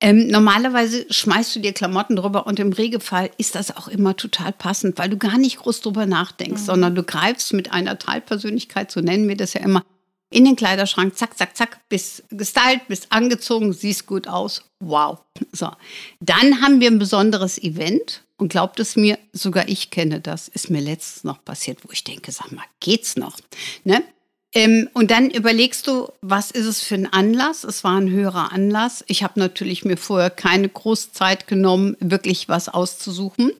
ähm, 0.00 0.28
normalerweise 0.28 1.06
schmeißt 1.10 1.56
du 1.56 1.60
dir 1.60 1.72
Klamotten 1.72 2.16
drüber 2.16 2.46
und 2.46 2.60
im 2.60 2.72
Regelfall 2.72 3.30
ist 3.36 3.54
das 3.54 3.76
auch 3.76 3.88
immer 3.88 4.16
total 4.16 4.52
passend, 4.52 4.98
weil 4.98 5.08
du 5.08 5.16
gar 5.16 5.38
nicht 5.38 5.58
groß 5.58 5.80
drüber 5.80 6.06
nachdenkst, 6.06 6.62
mhm. 6.62 6.66
sondern 6.66 6.94
du 6.94 7.02
greifst 7.02 7.52
mit 7.52 7.72
einer 7.72 7.98
Teilpersönlichkeit, 7.98 8.90
so 8.90 9.00
nennen 9.00 9.28
wir 9.28 9.36
das 9.36 9.54
ja 9.54 9.60
immer, 9.60 9.84
in 10.30 10.44
den 10.44 10.56
Kleiderschrank, 10.56 11.16
zack, 11.16 11.38
zack, 11.38 11.56
zack, 11.56 11.80
bist 11.88 12.24
gestylt, 12.30 12.86
bist 12.88 13.06
angezogen, 13.10 13.72
siehst 13.72 14.06
gut 14.06 14.28
aus. 14.28 14.62
Wow. 14.80 15.20
So. 15.52 15.70
Dann 16.20 16.60
haben 16.60 16.80
wir 16.80 16.90
ein 16.90 16.98
besonderes 16.98 17.58
Event 17.58 18.24
und 18.36 18.50
glaubt 18.50 18.78
es 18.78 18.94
mir, 18.94 19.18
sogar 19.32 19.68
ich 19.68 19.90
kenne 19.90 20.20
das. 20.20 20.48
Ist 20.48 20.70
mir 20.70 20.82
letztens 20.82 21.24
noch 21.24 21.42
passiert, 21.44 21.84
wo 21.84 21.88
ich 21.92 22.04
denke, 22.04 22.30
sag 22.30 22.52
mal, 22.52 22.64
geht's 22.80 23.16
noch? 23.16 23.36
Ne? 23.84 24.02
Ähm, 24.58 24.88
und 24.92 25.12
dann 25.12 25.30
überlegst 25.30 25.86
du, 25.86 26.08
was 26.20 26.50
ist 26.50 26.66
es 26.66 26.82
für 26.82 26.96
ein 26.96 27.12
Anlass? 27.12 27.62
Es 27.62 27.84
war 27.84 27.96
ein 27.96 28.10
höherer 28.10 28.50
Anlass. 28.50 29.04
Ich 29.06 29.22
habe 29.22 29.38
natürlich 29.38 29.84
mir 29.84 29.96
vorher 29.96 30.30
keine 30.30 30.68
große 30.68 31.12
Zeit 31.12 31.46
genommen, 31.46 31.96
wirklich 32.00 32.48
was 32.48 32.68
auszusuchen. 32.68 33.52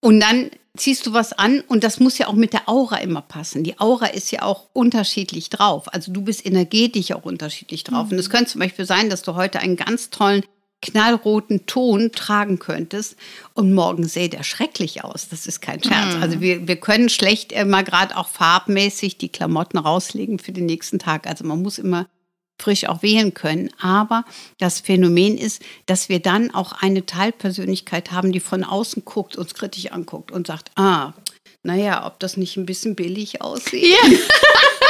Und 0.00 0.18
dann 0.18 0.50
ziehst 0.76 1.06
du 1.06 1.12
was 1.12 1.32
an 1.32 1.60
und 1.68 1.84
das 1.84 2.00
muss 2.00 2.18
ja 2.18 2.26
auch 2.26 2.32
mit 2.32 2.54
der 2.54 2.68
Aura 2.68 2.96
immer 2.96 3.22
passen. 3.22 3.62
Die 3.62 3.78
Aura 3.78 4.06
ist 4.06 4.32
ja 4.32 4.42
auch 4.42 4.66
unterschiedlich 4.72 5.48
drauf. 5.48 5.92
Also 5.94 6.10
du 6.10 6.22
bist 6.22 6.44
energetisch 6.44 7.12
auch 7.12 7.24
unterschiedlich 7.24 7.84
drauf. 7.84 8.06
Mhm. 8.06 8.14
Und 8.14 8.18
es 8.18 8.28
könnte 8.28 8.50
zum 8.50 8.62
Beispiel 8.62 8.84
sein, 8.84 9.10
dass 9.10 9.22
du 9.22 9.36
heute 9.36 9.60
einen 9.60 9.76
ganz 9.76 10.10
tollen 10.10 10.42
knallroten 10.82 11.66
Ton 11.66 12.12
tragen 12.12 12.58
könntest 12.58 13.16
und 13.54 13.72
morgen 13.72 14.06
sähe 14.06 14.28
der 14.28 14.42
schrecklich 14.42 15.04
aus. 15.04 15.28
Das 15.28 15.46
ist 15.46 15.60
kein 15.60 15.82
Scherz. 15.82 16.16
Mhm. 16.16 16.22
Also 16.22 16.40
wir, 16.40 16.68
wir 16.68 16.76
können 16.76 17.08
schlecht 17.08 17.52
immer 17.52 17.82
gerade 17.82 18.16
auch 18.16 18.28
farbmäßig 18.28 19.16
die 19.16 19.30
Klamotten 19.30 19.78
rauslegen 19.78 20.38
für 20.38 20.52
den 20.52 20.66
nächsten 20.66 20.98
Tag. 20.98 21.26
Also 21.26 21.44
man 21.44 21.62
muss 21.62 21.78
immer 21.78 22.06
frisch 22.60 22.86
auch 22.88 23.02
wählen 23.02 23.34
können. 23.34 23.70
Aber 23.80 24.24
das 24.58 24.80
Phänomen 24.80 25.38
ist, 25.38 25.62
dass 25.86 26.08
wir 26.08 26.20
dann 26.20 26.54
auch 26.54 26.72
eine 26.72 27.06
Teilpersönlichkeit 27.06 28.12
haben, 28.12 28.32
die 28.32 28.40
von 28.40 28.64
außen 28.64 29.04
guckt, 29.04 29.36
uns 29.36 29.54
kritisch 29.54 29.90
anguckt 29.90 30.30
und 30.30 30.46
sagt, 30.46 30.70
ah, 30.76 31.12
naja, 31.62 32.06
ob 32.06 32.18
das 32.18 32.36
nicht 32.36 32.56
ein 32.56 32.66
bisschen 32.66 32.96
billig 32.96 33.40
aussieht. 33.40 33.84
Ja. 33.84 34.18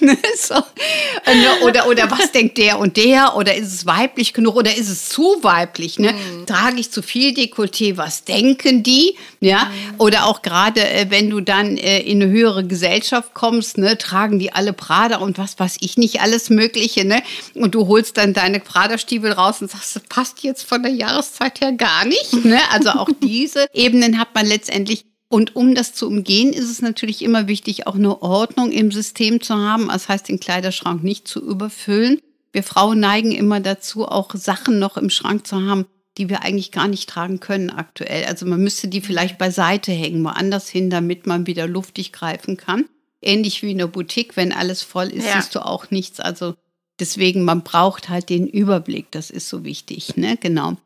So. 0.36 0.54
Ne, 0.54 1.64
oder, 1.64 1.88
oder 1.88 2.10
was 2.10 2.32
denkt 2.32 2.58
der 2.58 2.78
und 2.78 2.96
der? 2.96 3.36
Oder 3.36 3.54
ist 3.54 3.72
es 3.72 3.86
weiblich 3.86 4.34
genug? 4.34 4.56
Oder 4.56 4.76
ist 4.76 4.88
es 4.88 5.08
zu 5.08 5.38
weiblich? 5.42 5.98
Ne? 5.98 6.12
Mhm. 6.12 6.46
Trage 6.46 6.78
ich 6.80 6.90
zu 6.90 7.02
viel 7.02 7.32
Dekolleté? 7.32 7.96
Was 7.96 8.24
denken 8.24 8.82
die? 8.82 9.16
Ja? 9.40 9.66
Mhm. 9.66 9.94
Oder 9.98 10.26
auch 10.26 10.42
gerade, 10.42 10.86
äh, 10.86 11.06
wenn 11.08 11.30
du 11.30 11.40
dann 11.40 11.76
äh, 11.76 12.00
in 12.00 12.22
eine 12.22 12.30
höhere 12.30 12.64
Gesellschaft 12.66 13.32
kommst, 13.34 13.78
ne, 13.78 13.96
tragen 13.96 14.38
die 14.38 14.52
alle 14.52 14.72
Prada 14.72 15.18
und 15.18 15.38
was 15.38 15.58
weiß 15.58 15.76
ich 15.80 15.96
nicht, 15.96 16.20
alles 16.20 16.50
Mögliche. 16.50 17.04
Ne? 17.04 17.22
Und 17.54 17.74
du 17.74 17.86
holst 17.86 18.16
dann 18.16 18.34
deine 18.34 18.60
Prada-Stiefel 18.60 19.32
raus 19.32 19.62
und 19.62 19.70
sagst, 19.70 19.96
das 19.96 20.02
passt 20.08 20.42
jetzt 20.42 20.68
von 20.68 20.82
der 20.82 20.92
Jahreszeit 20.92 21.60
her 21.60 21.72
gar 21.72 22.04
nicht. 22.04 22.44
Ne? 22.44 22.58
Also 22.72 22.90
auch 22.90 23.08
diese 23.22 23.66
Ebenen 23.72 24.18
hat 24.18 24.34
man 24.34 24.46
letztendlich 24.46 25.04
und 25.28 25.56
um 25.56 25.74
das 25.74 25.94
zu 25.94 26.06
umgehen, 26.06 26.52
ist 26.52 26.70
es 26.70 26.82
natürlich 26.82 27.22
immer 27.22 27.48
wichtig, 27.48 27.86
auch 27.86 27.96
eine 27.96 28.22
Ordnung 28.22 28.70
im 28.70 28.92
System 28.92 29.40
zu 29.40 29.56
haben. 29.56 29.88
Das 29.88 30.08
heißt, 30.08 30.28
den 30.28 30.40
Kleiderschrank 30.40 31.02
nicht 31.02 31.26
zu 31.26 31.40
überfüllen. 31.44 32.20
Wir 32.52 32.62
Frauen 32.62 33.00
neigen 33.00 33.32
immer 33.32 33.60
dazu, 33.60 34.06
auch 34.06 34.32
Sachen 34.34 34.78
noch 34.78 34.96
im 34.96 35.10
Schrank 35.10 35.46
zu 35.46 35.60
haben, 35.62 35.86
die 36.18 36.28
wir 36.28 36.42
eigentlich 36.42 36.70
gar 36.70 36.86
nicht 36.86 37.08
tragen 37.08 37.40
können 37.40 37.70
aktuell. 37.70 38.26
Also 38.26 38.46
man 38.46 38.62
müsste 38.62 38.86
die 38.86 39.00
vielleicht 39.00 39.38
beiseite 39.38 39.90
hängen, 39.90 40.22
woanders 40.22 40.68
hin, 40.68 40.88
damit 40.88 41.26
man 41.26 41.48
wieder 41.48 41.66
luftig 41.66 42.12
greifen 42.12 42.56
kann. 42.56 42.84
Ähnlich 43.20 43.62
wie 43.62 43.72
in 43.72 43.78
der 43.78 43.88
Boutique, 43.88 44.36
wenn 44.36 44.52
alles 44.52 44.82
voll 44.82 45.08
ist, 45.08 45.26
ja. 45.26 45.40
siehst 45.40 45.54
du 45.54 45.64
auch 45.64 45.90
nichts. 45.90 46.20
Also 46.20 46.54
deswegen, 47.00 47.42
man 47.42 47.62
braucht 47.62 48.08
halt 48.08 48.28
den 48.28 48.46
Überblick. 48.46 49.10
Das 49.10 49.30
ist 49.30 49.48
so 49.48 49.64
wichtig, 49.64 50.16
ne? 50.16 50.36
Genau. 50.40 50.76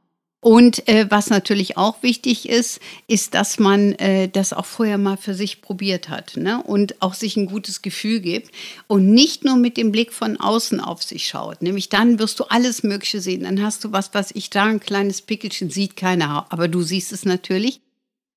Und 0.40 0.86
äh, 0.88 1.06
was 1.10 1.30
natürlich 1.30 1.76
auch 1.76 2.02
wichtig 2.04 2.48
ist, 2.48 2.78
ist, 3.08 3.34
dass 3.34 3.58
man 3.58 3.92
äh, 3.94 4.28
das 4.28 4.52
auch 4.52 4.66
vorher 4.66 4.96
mal 4.96 5.16
für 5.16 5.34
sich 5.34 5.62
probiert 5.62 6.08
hat 6.08 6.36
ne? 6.36 6.62
und 6.62 7.02
auch 7.02 7.14
sich 7.14 7.36
ein 7.36 7.46
gutes 7.46 7.82
Gefühl 7.82 8.20
gibt 8.20 8.52
und 8.86 9.12
nicht 9.12 9.44
nur 9.44 9.56
mit 9.56 9.76
dem 9.76 9.90
Blick 9.90 10.12
von 10.12 10.36
außen 10.36 10.80
auf 10.80 11.02
sich 11.02 11.26
schaut. 11.26 11.60
Nämlich 11.60 11.88
dann 11.88 12.20
wirst 12.20 12.38
du 12.38 12.44
alles 12.44 12.84
Mögliche 12.84 13.20
sehen. 13.20 13.42
Dann 13.42 13.60
hast 13.60 13.82
du 13.82 13.90
was, 13.90 14.14
was 14.14 14.30
ich 14.30 14.48
da, 14.48 14.66
ein 14.66 14.78
kleines 14.78 15.22
Pickelchen, 15.22 15.70
sieht 15.70 15.96
keiner, 15.96 16.46
aber 16.50 16.68
du 16.68 16.82
siehst 16.82 17.12
es 17.12 17.24
natürlich. 17.24 17.80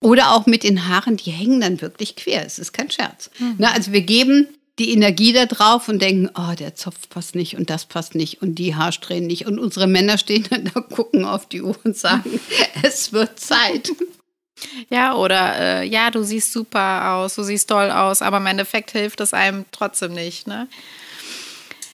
Oder 0.03 0.31
auch 0.31 0.47
mit 0.47 0.63
den 0.63 0.87
Haaren, 0.87 1.17
die 1.17 1.29
hängen 1.29 1.61
dann 1.61 1.81
wirklich 1.81 2.15
quer. 2.15 2.43
Es 2.43 2.57
ist 2.57 2.73
kein 2.73 2.89
Scherz. 2.89 3.29
Mhm. 3.37 3.57
Ne? 3.59 3.71
Also 3.71 3.91
wir 3.91 4.01
geben 4.01 4.47
die 4.81 4.93
Energie 4.93 5.31
da 5.31 5.45
drauf 5.45 5.87
und 5.89 6.01
denken, 6.01 6.29
oh, 6.33 6.55
der 6.57 6.73
Zopf 6.73 7.07
passt 7.07 7.35
nicht 7.35 7.55
und 7.55 7.69
das 7.69 7.85
passt 7.85 8.15
nicht 8.15 8.41
und 8.41 8.55
die 8.55 8.73
Haarsträhnen 8.73 9.27
nicht. 9.27 9.45
Und 9.45 9.59
unsere 9.59 9.85
Männer 9.85 10.17
stehen 10.17 10.47
dann 10.49 10.71
da, 10.73 10.81
gucken 10.81 11.23
auf 11.23 11.47
die 11.47 11.61
Uhr 11.61 11.75
und 11.83 11.95
sagen, 11.95 12.39
es 12.83 13.13
wird 13.13 13.39
Zeit. 13.39 13.91
Ja, 14.89 15.15
oder 15.15 15.59
äh, 15.59 15.87
ja, 15.87 16.09
du 16.09 16.23
siehst 16.23 16.51
super 16.51 17.13
aus, 17.13 17.35
du 17.35 17.43
siehst 17.43 17.69
toll 17.69 17.91
aus, 17.91 18.23
aber 18.23 18.37
im 18.37 18.45
Endeffekt 18.47 18.91
hilft 18.91 19.21
es 19.21 19.35
einem 19.35 19.65
trotzdem 19.71 20.13
nicht, 20.13 20.47
ne? 20.47 20.67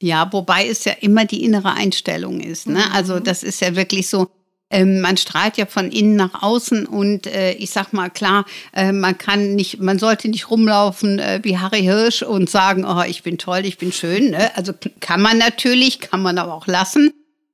Ja, 0.01 0.31
wobei 0.31 0.67
es 0.67 0.85
ja 0.85 0.93
immer 0.93 1.25
die 1.25 1.43
innere 1.43 1.73
Einstellung 1.73 2.39
ist. 2.39 2.67
Ne? 2.67 2.83
Also 2.93 3.15
mhm. 3.15 3.23
das 3.23 3.43
ist 3.43 3.61
ja 3.61 3.75
wirklich 3.75 4.07
so, 4.07 4.29
ähm, 4.69 4.99
man 4.99 5.15
strahlt 5.15 5.57
ja 5.57 5.65
von 5.65 5.91
innen 5.91 6.15
nach 6.15 6.43
außen 6.43 6.85
und 6.85 7.25
äh, 7.25 7.53
ich 7.53 7.69
sag 7.69 7.93
mal 7.93 8.09
klar, 8.09 8.45
äh, 8.73 8.91
man 8.91 9.17
kann 9.17 9.55
nicht, 9.55 9.79
man 9.79 9.97
sollte 9.97 10.27
nicht 10.27 10.49
rumlaufen 10.49 11.19
äh, 11.19 11.39
wie 11.43 11.57
Harry 11.57 11.81
Hirsch 11.81 12.21
und 12.21 12.49
sagen, 12.49 12.83
oh, 12.85 13.03
ich 13.03 13.23
bin 13.23 13.37
toll, 13.37 13.65
ich 13.65 13.77
bin 13.77 13.93
schön. 13.93 14.31
Ne? 14.31 14.55
Also 14.57 14.73
kann 14.99 15.21
man 15.21 15.37
natürlich, 15.37 16.01
kann 16.01 16.21
man 16.21 16.37
aber 16.37 16.53
auch 16.53 16.67
lassen. 16.67 17.13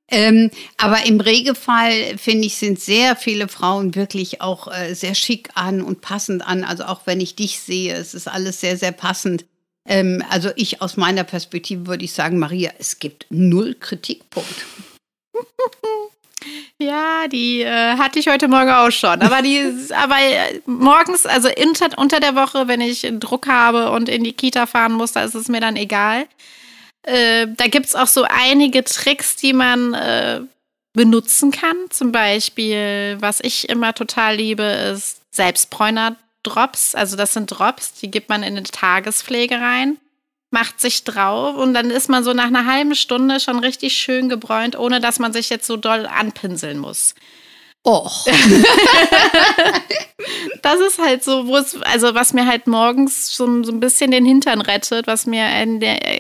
Ähm, 0.10 0.50
aber 0.77 1.05
im 1.05 1.20
Regelfall, 1.20 2.17
finde 2.17 2.48
ich, 2.48 2.55
sind 2.55 2.79
sehr 2.79 3.15
viele 3.15 3.48
Frauen 3.48 3.96
wirklich 3.96 4.41
auch 4.41 4.67
äh, 4.67 4.93
sehr 4.93 5.15
schick 5.15 5.50
an 5.55 5.82
und 5.82 6.01
passend 6.01 6.46
an. 6.46 6.63
Also 6.63 6.86
auch 6.86 7.01
wenn 7.05 7.22
ich 7.22 7.36
dich 7.36 7.60
sehe, 7.60 7.93
es 7.93 8.13
ist 8.13 8.27
alles 8.27 8.60
sehr, 8.60 8.77
sehr 8.77 8.91
passend. 8.91 9.46
Ähm, 9.88 10.24
also 10.29 10.50
ich 10.55 10.82
aus 10.82 10.98
meiner 10.98 11.24
Perspektive 11.24 11.88
würde 11.88 12.05
ich 12.05 12.13
sagen, 12.13 12.39
Maria, 12.39 12.72
es 12.79 13.00
gibt 13.00 13.27
null 13.29 13.75
Kritikpunkt. 13.79 14.65
Ja, 16.80 17.27
die 17.27 17.62
äh, 17.62 17.98
hatte 17.98 18.20
ich 18.20 18.27
heute 18.27 18.48
Morgen 18.48 18.70
auch 18.70 18.92
schon. 18.92 19.22
Aber 19.22 19.42
die, 19.42 19.63
aber 19.96 20.20
äh, 20.20 20.62
morgens, 20.65 21.25
also 21.25 21.50
unter, 21.62 21.98
unter 21.98 22.20
der 22.20 22.36
Woche, 22.36 22.68
wenn 22.68 22.82
ich 22.82 23.08
Druck 23.20 23.48
habe 23.48 23.92
und 23.92 24.10
in 24.10 24.24
die 24.24 24.34
Kita 24.34 24.65
fahren 24.65 24.94
muss, 24.94 25.13
da 25.13 25.24
ist 25.24 25.36
es 25.36 25.48
mir 25.48 25.62
dann 25.62 25.75
egal. 25.75 26.27
Äh, 27.03 27.48
da 27.56 27.68
gibt 27.68 27.86
es 27.86 27.96
auch 27.96 28.08
so 28.08 28.24
einige 28.24 28.84
Tricks, 28.84 29.36
die 29.36 29.53
man 29.53 29.94
äh, 29.94 30.42
benutzen 30.94 31.51
kann. 31.51 31.77
Zum 31.89 32.12
Beispiel, 32.12 33.18
was 33.20 33.39
ich 33.39 33.70
immer 33.70 33.94
total 33.94 34.36
liebe, 34.36 34.63
ist 34.63 35.22
Selbstbräuner-Drops. 35.32 36.96
Also 36.96 37.15
das 37.18 37.34
sind 37.34 37.48
Drops, 37.48 37.94
die 37.94 38.10
gibt 38.10 38.30
man 38.30 38.44
in 38.44 38.58
eine 38.58 38.63
Tagespflege 38.63 39.60
rein 39.60 39.98
macht 40.53 40.79
sich 40.79 41.03
drauf 41.03 41.57
und 41.57 41.74
dann 41.74 41.89
ist 41.89 42.10
man 42.10 42.24
so 42.24 42.31
nach 42.31 42.45
einer 42.45 42.67
halben 42.67 42.93
Stunde 42.93 43.39
schon 43.39 43.57
richtig 43.57 43.98
schön 43.98 44.29
gebräunt, 44.29 44.77
ohne 44.77 45.01
dass 45.01 45.17
man 45.17 45.33
sich 45.33 45.50
jetzt 45.50 45.65
so 45.65 45.77
doll 45.77 46.05
anpinseln 46.05 46.77
muss. 46.77 47.15
Och. 47.83 48.25
das 50.62 50.79
ist 50.79 51.00
halt 51.00 51.24
so, 51.24 51.48
wo 51.48 51.57
es, 51.57 51.81
also 51.81 52.13
was 52.13 52.33
mir 52.33 52.45
halt 52.45 52.67
morgens 52.67 53.36
so, 53.36 53.63
so 53.63 53.72
ein 53.72 53.79
bisschen 53.79 54.12
den 54.12 54.25
Hintern 54.25 54.62
rettet, 54.62 55.07
was 55.07 55.25
mir 55.25 55.43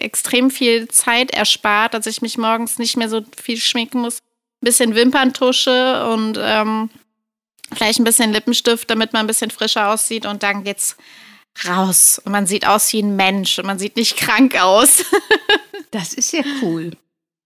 extrem 0.01 0.49
viel 0.49 0.87
Zeit 0.87 1.31
erspart, 1.31 1.93
dass 1.93 2.07
ich 2.07 2.23
mich 2.23 2.39
morgens 2.39 2.79
nicht 2.79 2.97
mehr 2.97 3.09
so 3.09 3.21
viel 3.39 3.57
schminken 3.57 4.01
muss. 4.01 4.15
Ein 4.15 4.65
bisschen 4.65 4.95
Wimperntusche 4.95 6.09
und 6.11 6.39
ähm, 6.41 6.89
vielleicht 7.71 7.99
ein 7.99 8.03
bisschen 8.03 8.33
Lippenstift, 8.33 8.89
damit 8.89 9.13
man 9.13 9.21
ein 9.21 9.27
bisschen 9.27 9.51
frischer 9.51 9.89
aussieht 9.89 10.25
und 10.25 10.41
dann 10.41 10.63
geht's 10.63 10.97
raus 11.67 12.21
und 12.23 12.31
man 12.31 12.47
sieht 12.47 12.67
aus 12.67 12.91
wie 12.93 13.01
ein 13.01 13.15
Mensch 13.15 13.59
und 13.59 13.65
man 13.65 13.79
sieht 13.79 13.95
nicht 13.95 14.17
krank 14.17 14.61
aus. 14.61 15.05
das 15.91 16.13
ist 16.13 16.33
ja 16.33 16.43
cool. 16.61 16.91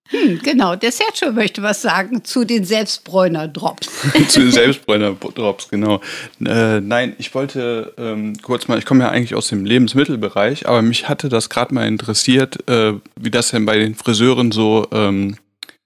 Hm, 0.10 0.40
genau, 0.42 0.76
der 0.76 0.92
Sergio 0.92 1.32
möchte 1.32 1.62
was 1.62 1.82
sagen 1.82 2.24
zu 2.24 2.46
den 2.46 2.64
Selbstbräuner-Drops. 2.64 3.90
zu 4.30 4.40
den 4.40 4.52
Selbstbräuner-Drops, 4.52 5.70
genau. 5.70 6.02
Äh, 6.46 6.80
nein, 6.80 7.14
ich 7.18 7.34
wollte 7.36 7.94
ähm, 7.98 8.34
kurz 8.42 8.68
mal, 8.68 8.80
ich 8.80 8.86
komme 8.86 9.04
ja 9.04 9.10
eigentlich 9.10 9.36
aus 9.36 9.50
dem 9.50 9.66
Lebensmittelbereich, 9.66 10.68
aber 10.68 10.82
mich 10.82 11.10
hatte 11.10 11.28
das 11.28 11.50
gerade 11.50 11.74
mal 11.74 11.88
interessiert, 11.88 12.68
äh, 12.70 12.94
wie 13.16 13.32
das 13.32 13.52
denn 13.52 13.66
bei 13.66 13.78
den 13.78 13.96
Friseuren 13.96 14.52
so 14.52 14.88
ähm, 14.92 15.36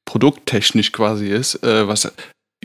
produkttechnisch 0.06 0.92
quasi 0.92 1.30
ist. 1.30 1.64
Äh, 1.64 1.88
was, 1.88 2.12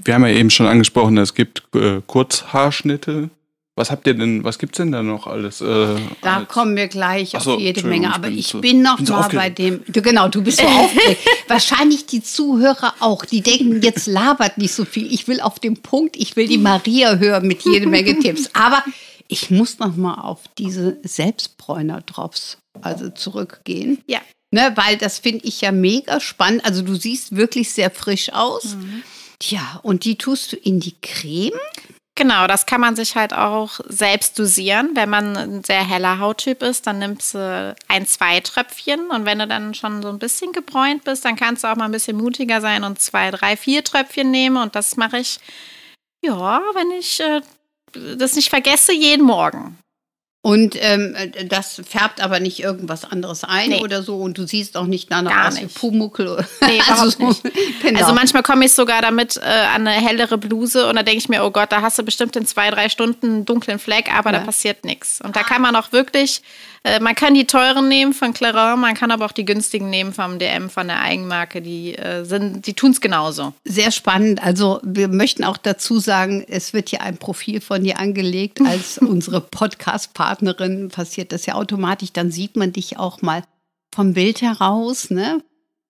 wir 0.05 0.15
haben 0.15 0.27
ja 0.27 0.33
eben 0.33 0.51
schon 0.51 0.67
angesprochen, 0.67 1.17
es 1.17 1.35
gibt 1.35 1.63
äh, 1.75 2.03
Kurzhaarschnitte, 2.07 3.31
was 3.77 3.91
habt 3.91 4.07
ihr 4.07 4.15
denn, 4.15 4.43
was 4.43 4.59
gibt's 4.59 4.79
denn 4.79 4.91
da 4.91 5.03
noch 5.03 5.27
alles? 5.27 5.61
Äh, 5.61 5.97
da 6.23 6.39
als? 6.39 6.49
kommen 6.49 6.75
wir 6.77 6.89
gleich 6.89 7.35
so, 7.39 7.53
auf 7.53 7.61
jede 7.61 7.87
Menge. 7.87 8.15
Aber 8.15 8.29
ich 8.29 8.35
bin, 8.35 8.43
so, 8.43 8.61
bin 8.63 8.83
noch 8.83 8.97
bin 8.97 9.07
so 9.07 9.13
mal 9.13 9.29
bei 9.29 9.51
dem. 9.51 9.85
Du, 9.87 10.01
genau, 10.01 10.29
du 10.29 10.43
bist 10.43 10.61
so 10.61 10.67
aufgeregt. 10.67 11.21
Wahrscheinlich 11.47 12.07
die 12.07 12.23
Zuhörer 12.23 12.95
auch. 13.01 13.27
Die 13.27 13.43
denken, 13.43 13.83
jetzt 13.83 14.07
labert 14.07 14.57
nicht 14.57 14.73
so 14.73 14.87
viel. 14.87 15.13
Ich 15.13 15.29
will 15.29 15.43
auf 15.43 15.59
den 15.59 15.83
Punkt, 15.83 16.17
ich 16.17 16.37
will 16.37 16.49
die 16.49 16.57
Maria 16.57 17.17
hören 17.17 17.47
mit 17.47 17.65
jede 17.65 17.87
Menge 17.87 18.19
Tipps. 18.19 18.49
Aber 18.55 18.83
ich 19.29 19.51
muss 19.51 19.79
noch 19.79 19.95
mal 19.95 20.23
auf 20.23 20.41
diese 20.57 20.97
Selbstbräuner-Drops 21.03 22.57
also 22.81 23.11
zurückgehen. 23.11 23.99
Ja. 24.07 24.21
Ne, 24.53 24.73
weil 24.77 24.97
das 24.97 25.19
finde 25.19 25.45
ich 25.45 25.61
ja 25.61 25.71
mega 25.71 26.19
spannend. 26.21 26.65
Also 26.65 26.81
du 26.81 26.95
siehst 26.95 27.37
wirklich 27.37 27.73
sehr 27.73 27.91
frisch 27.91 28.33
aus. 28.33 28.77
Mhm. 28.77 29.03
Tja, 29.39 29.81
und 29.83 30.05
die 30.05 30.17
tust 30.17 30.53
du 30.53 30.57
in 30.57 30.81
die 30.81 30.95
Creme? 31.03 31.53
Genau, 32.19 32.47
das 32.47 32.65
kann 32.65 32.81
man 32.81 32.97
sich 32.97 33.15
halt 33.15 33.35
auch 33.35 33.79
selbst 33.89 34.39
dosieren. 34.39 34.93
Wenn 34.95 35.11
man 35.11 35.37
ein 35.37 35.63
sehr 35.63 35.87
heller 35.87 36.19
Hauttyp 36.19 36.63
ist, 36.63 36.87
dann 36.87 36.99
nimmst 36.99 37.35
du 37.35 37.77
ein, 37.89 38.07
zwei 38.07 38.41
Tröpfchen. 38.41 39.11
Und 39.11 39.27
wenn 39.27 39.39
du 39.39 39.47
dann 39.47 39.75
schon 39.75 40.01
so 40.01 40.09
ein 40.09 40.19
bisschen 40.19 40.53
gebräunt 40.53 41.05
bist, 41.05 41.27
dann 41.27 41.37
kannst 41.37 41.63
du 41.63 41.69
auch 41.69 41.77
mal 41.77 41.85
ein 41.85 41.93
bisschen 41.93 42.17
mutiger 42.17 42.63
sein 42.63 42.85
und 42.85 43.03
zwei, 43.03 43.31
drei, 43.31 43.55
vier 43.59 43.85
Tröpfchen 43.85 44.31
nehmen. 44.31 44.57
Und 44.57 44.75
das 44.75 44.97
mache 44.97 45.19
ich, 45.19 45.39
ja, 46.23 46.63
wenn 46.73 46.91
ich 46.93 47.21
äh, 47.21 47.43
das 48.17 48.35
nicht 48.35 48.49
vergesse, 48.49 48.95
jeden 48.95 49.27
Morgen. 49.27 49.79
Und 50.47 50.77
ähm, 50.79 51.17
das 51.49 51.83
färbt 51.85 52.21
aber 52.21 52.39
nicht 52.39 52.61
irgendwas 52.61 53.05
anderes 53.05 53.43
ein 53.43 53.71
nee. 53.71 53.81
oder 53.81 54.05
so 54.05 54.19
und 54.19 54.39
du 54.39 54.47
siehst 54.47 54.77
auch 54.77 54.87
nicht 54.87 55.11
danach 55.11 55.33
Gar 55.33 55.49
aus 55.49 55.61
wie 55.61 55.67
Pumuckel. 55.67 56.47
Nee, 56.61 56.81
also, 56.89 57.27
nicht. 57.27 57.43
Genau. 57.83 57.99
also 57.99 58.15
manchmal 58.15 58.45
komme 58.45 58.65
ich 58.67 58.73
sogar 58.73 59.03
damit 59.03 59.39
äh, 59.39 59.41
an 59.41 59.89
eine 59.89 59.91
hellere 59.91 60.39
Bluse 60.39 60.87
und 60.87 60.95
da 60.95 61.03
denke 61.03 61.19
ich 61.19 61.29
mir, 61.29 61.45
oh 61.45 61.51
Gott, 61.51 61.73
da 61.73 61.83
hast 61.83 61.99
du 61.99 62.05
bestimmt 62.05 62.37
in 62.37 62.47
zwei, 62.47 62.71
drei 62.71 62.89
Stunden 62.89 63.27
einen 63.27 63.45
dunklen 63.45 63.81
Fleck, 63.81 64.15
aber 64.15 64.33
ja. 64.33 64.39
da 64.39 64.45
passiert 64.45 64.85
nichts. 64.85 65.21
Und 65.21 65.35
da 65.35 65.43
kann 65.43 65.63
man 65.63 65.75
auch 65.75 65.91
wirklich 65.91 66.43
äh, 66.87 67.01
man 67.01 67.17
kann 67.17 67.35
die 67.35 67.47
teuren 67.47 67.89
nehmen 67.89 68.13
von 68.13 68.33
Clarin, 68.33 68.79
man 68.79 68.95
kann 68.95 69.11
aber 69.11 69.25
auch 69.25 69.33
die 69.33 69.45
günstigen 69.45 69.91
nehmen 69.91 70.13
vom 70.13 70.39
DM, 70.39 70.71
von 70.71 70.87
der 70.87 71.01
Eigenmarke. 71.01 71.61
Die, 71.61 71.97
äh, 71.97 72.25
die 72.31 72.75
tun 72.75 72.93
es 72.93 73.01
genauso. 73.01 73.55
Sehr 73.65 73.91
spannend. 73.91 74.41
Also 74.43 74.81
wir 74.85 75.09
möchten 75.09 75.43
auch 75.43 75.57
dazu 75.57 75.99
sagen, 75.99 76.45
es 76.49 76.73
wird 76.73 76.91
hier 76.91 77.01
ein 77.01 77.19
Profil 77.19 77.61
von 77.61 77.83
dir 77.83 77.99
angelegt. 77.99 78.61
Als 78.61 78.99
unsere 79.03 79.41
Podcast-Partnerin 79.41 80.89
passiert 80.89 81.33
das 81.33 81.47
ja 81.47 81.55
automatisch. 81.55 82.13
Dann 82.13 82.31
sieht 82.31 82.57
man 82.57 82.73
dich 82.73 82.99
auch 82.99 83.21
mal 83.21 83.43
vom 83.93 84.15
Bild 84.15 84.41
heraus. 84.41 85.11
Ne? 85.11 85.43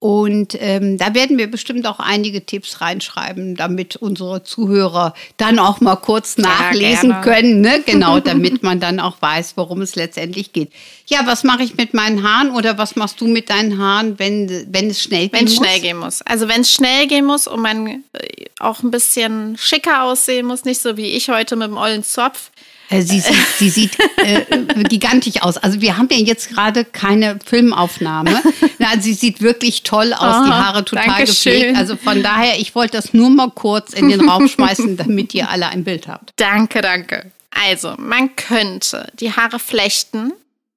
Und 0.06 0.56
ähm, 0.60 0.98
da 0.98 1.14
werden 1.14 1.36
wir 1.36 1.50
bestimmt 1.50 1.84
auch 1.84 1.98
einige 1.98 2.46
Tipps 2.46 2.80
reinschreiben, 2.80 3.56
damit 3.56 3.96
unsere 3.96 4.44
Zuhörer 4.44 5.14
dann 5.36 5.58
auch 5.58 5.80
mal 5.80 5.96
kurz 5.96 6.38
nachlesen 6.38 7.10
ja, 7.10 7.20
können. 7.22 7.60
Ne? 7.60 7.82
Genau, 7.86 8.20
damit 8.20 8.62
man 8.62 8.78
dann 8.78 9.00
auch 9.00 9.20
weiß, 9.20 9.54
worum 9.56 9.80
es 9.80 9.96
letztendlich 9.96 10.52
geht. 10.52 10.70
Ja, 11.08 11.22
was 11.24 11.42
mache 11.42 11.64
ich 11.64 11.76
mit 11.76 11.92
meinen 11.92 12.22
Haaren 12.22 12.52
oder 12.52 12.78
was 12.78 12.94
machst 12.94 13.20
du 13.20 13.26
mit 13.26 13.50
deinen 13.50 13.78
Haaren, 13.78 14.16
wenn, 14.20 14.68
wenn 14.70 14.90
es 14.90 15.02
schnell 15.02 15.28
gehen 15.28 15.32
wenn 15.32 15.44
muss? 15.46 15.56
Wenn 15.56 15.64
es 15.64 15.70
schnell 15.70 15.80
gehen 15.80 15.96
muss. 15.96 16.22
Also 16.22 16.46
wenn 16.46 16.60
es 16.60 16.72
schnell 16.72 17.08
gehen 17.08 17.24
muss 17.24 17.48
und 17.48 17.60
man 17.60 17.88
äh, 17.88 18.44
auch 18.60 18.84
ein 18.84 18.92
bisschen 18.92 19.56
schicker 19.58 20.04
aussehen 20.04 20.46
muss, 20.46 20.64
nicht 20.64 20.80
so 20.80 20.96
wie 20.96 21.06
ich 21.06 21.30
heute 21.30 21.56
mit 21.56 21.66
dem 21.66 21.76
ollen 21.76 22.04
Zopf, 22.04 22.52
sie 22.90 23.20
sieht, 23.20 23.36
sie 23.58 23.70
sieht 23.70 23.98
äh, 24.16 24.44
gigantisch 24.84 25.42
aus. 25.42 25.56
Also 25.56 25.80
wir 25.80 25.96
haben 25.96 26.08
ja 26.10 26.18
jetzt 26.18 26.50
gerade 26.50 26.84
keine 26.84 27.38
Filmaufnahme. 27.44 28.42
Na, 28.78 28.98
sie 29.00 29.14
sieht 29.14 29.40
wirklich 29.40 29.82
toll 29.82 30.12
aus, 30.12 30.22
Aha, 30.22 30.44
die 30.44 30.52
Haare 30.52 30.84
total 30.84 31.24
gepflegt. 31.24 31.64
Schön. 31.64 31.76
Also 31.76 31.96
von 31.96 32.22
daher, 32.22 32.58
ich 32.58 32.74
wollte 32.74 32.96
das 32.96 33.12
nur 33.12 33.30
mal 33.30 33.50
kurz 33.50 33.92
in 33.92 34.08
den 34.08 34.28
Raum 34.28 34.48
schmeißen, 34.48 34.96
damit 34.96 35.34
ihr 35.34 35.50
alle 35.50 35.68
ein 35.68 35.84
Bild 35.84 36.08
habt. 36.08 36.32
Danke, 36.36 36.80
danke. 36.80 37.30
Also, 37.68 37.94
man 37.96 38.36
könnte 38.36 39.10
die 39.14 39.32
Haare 39.32 39.58
flechten. 39.58 40.32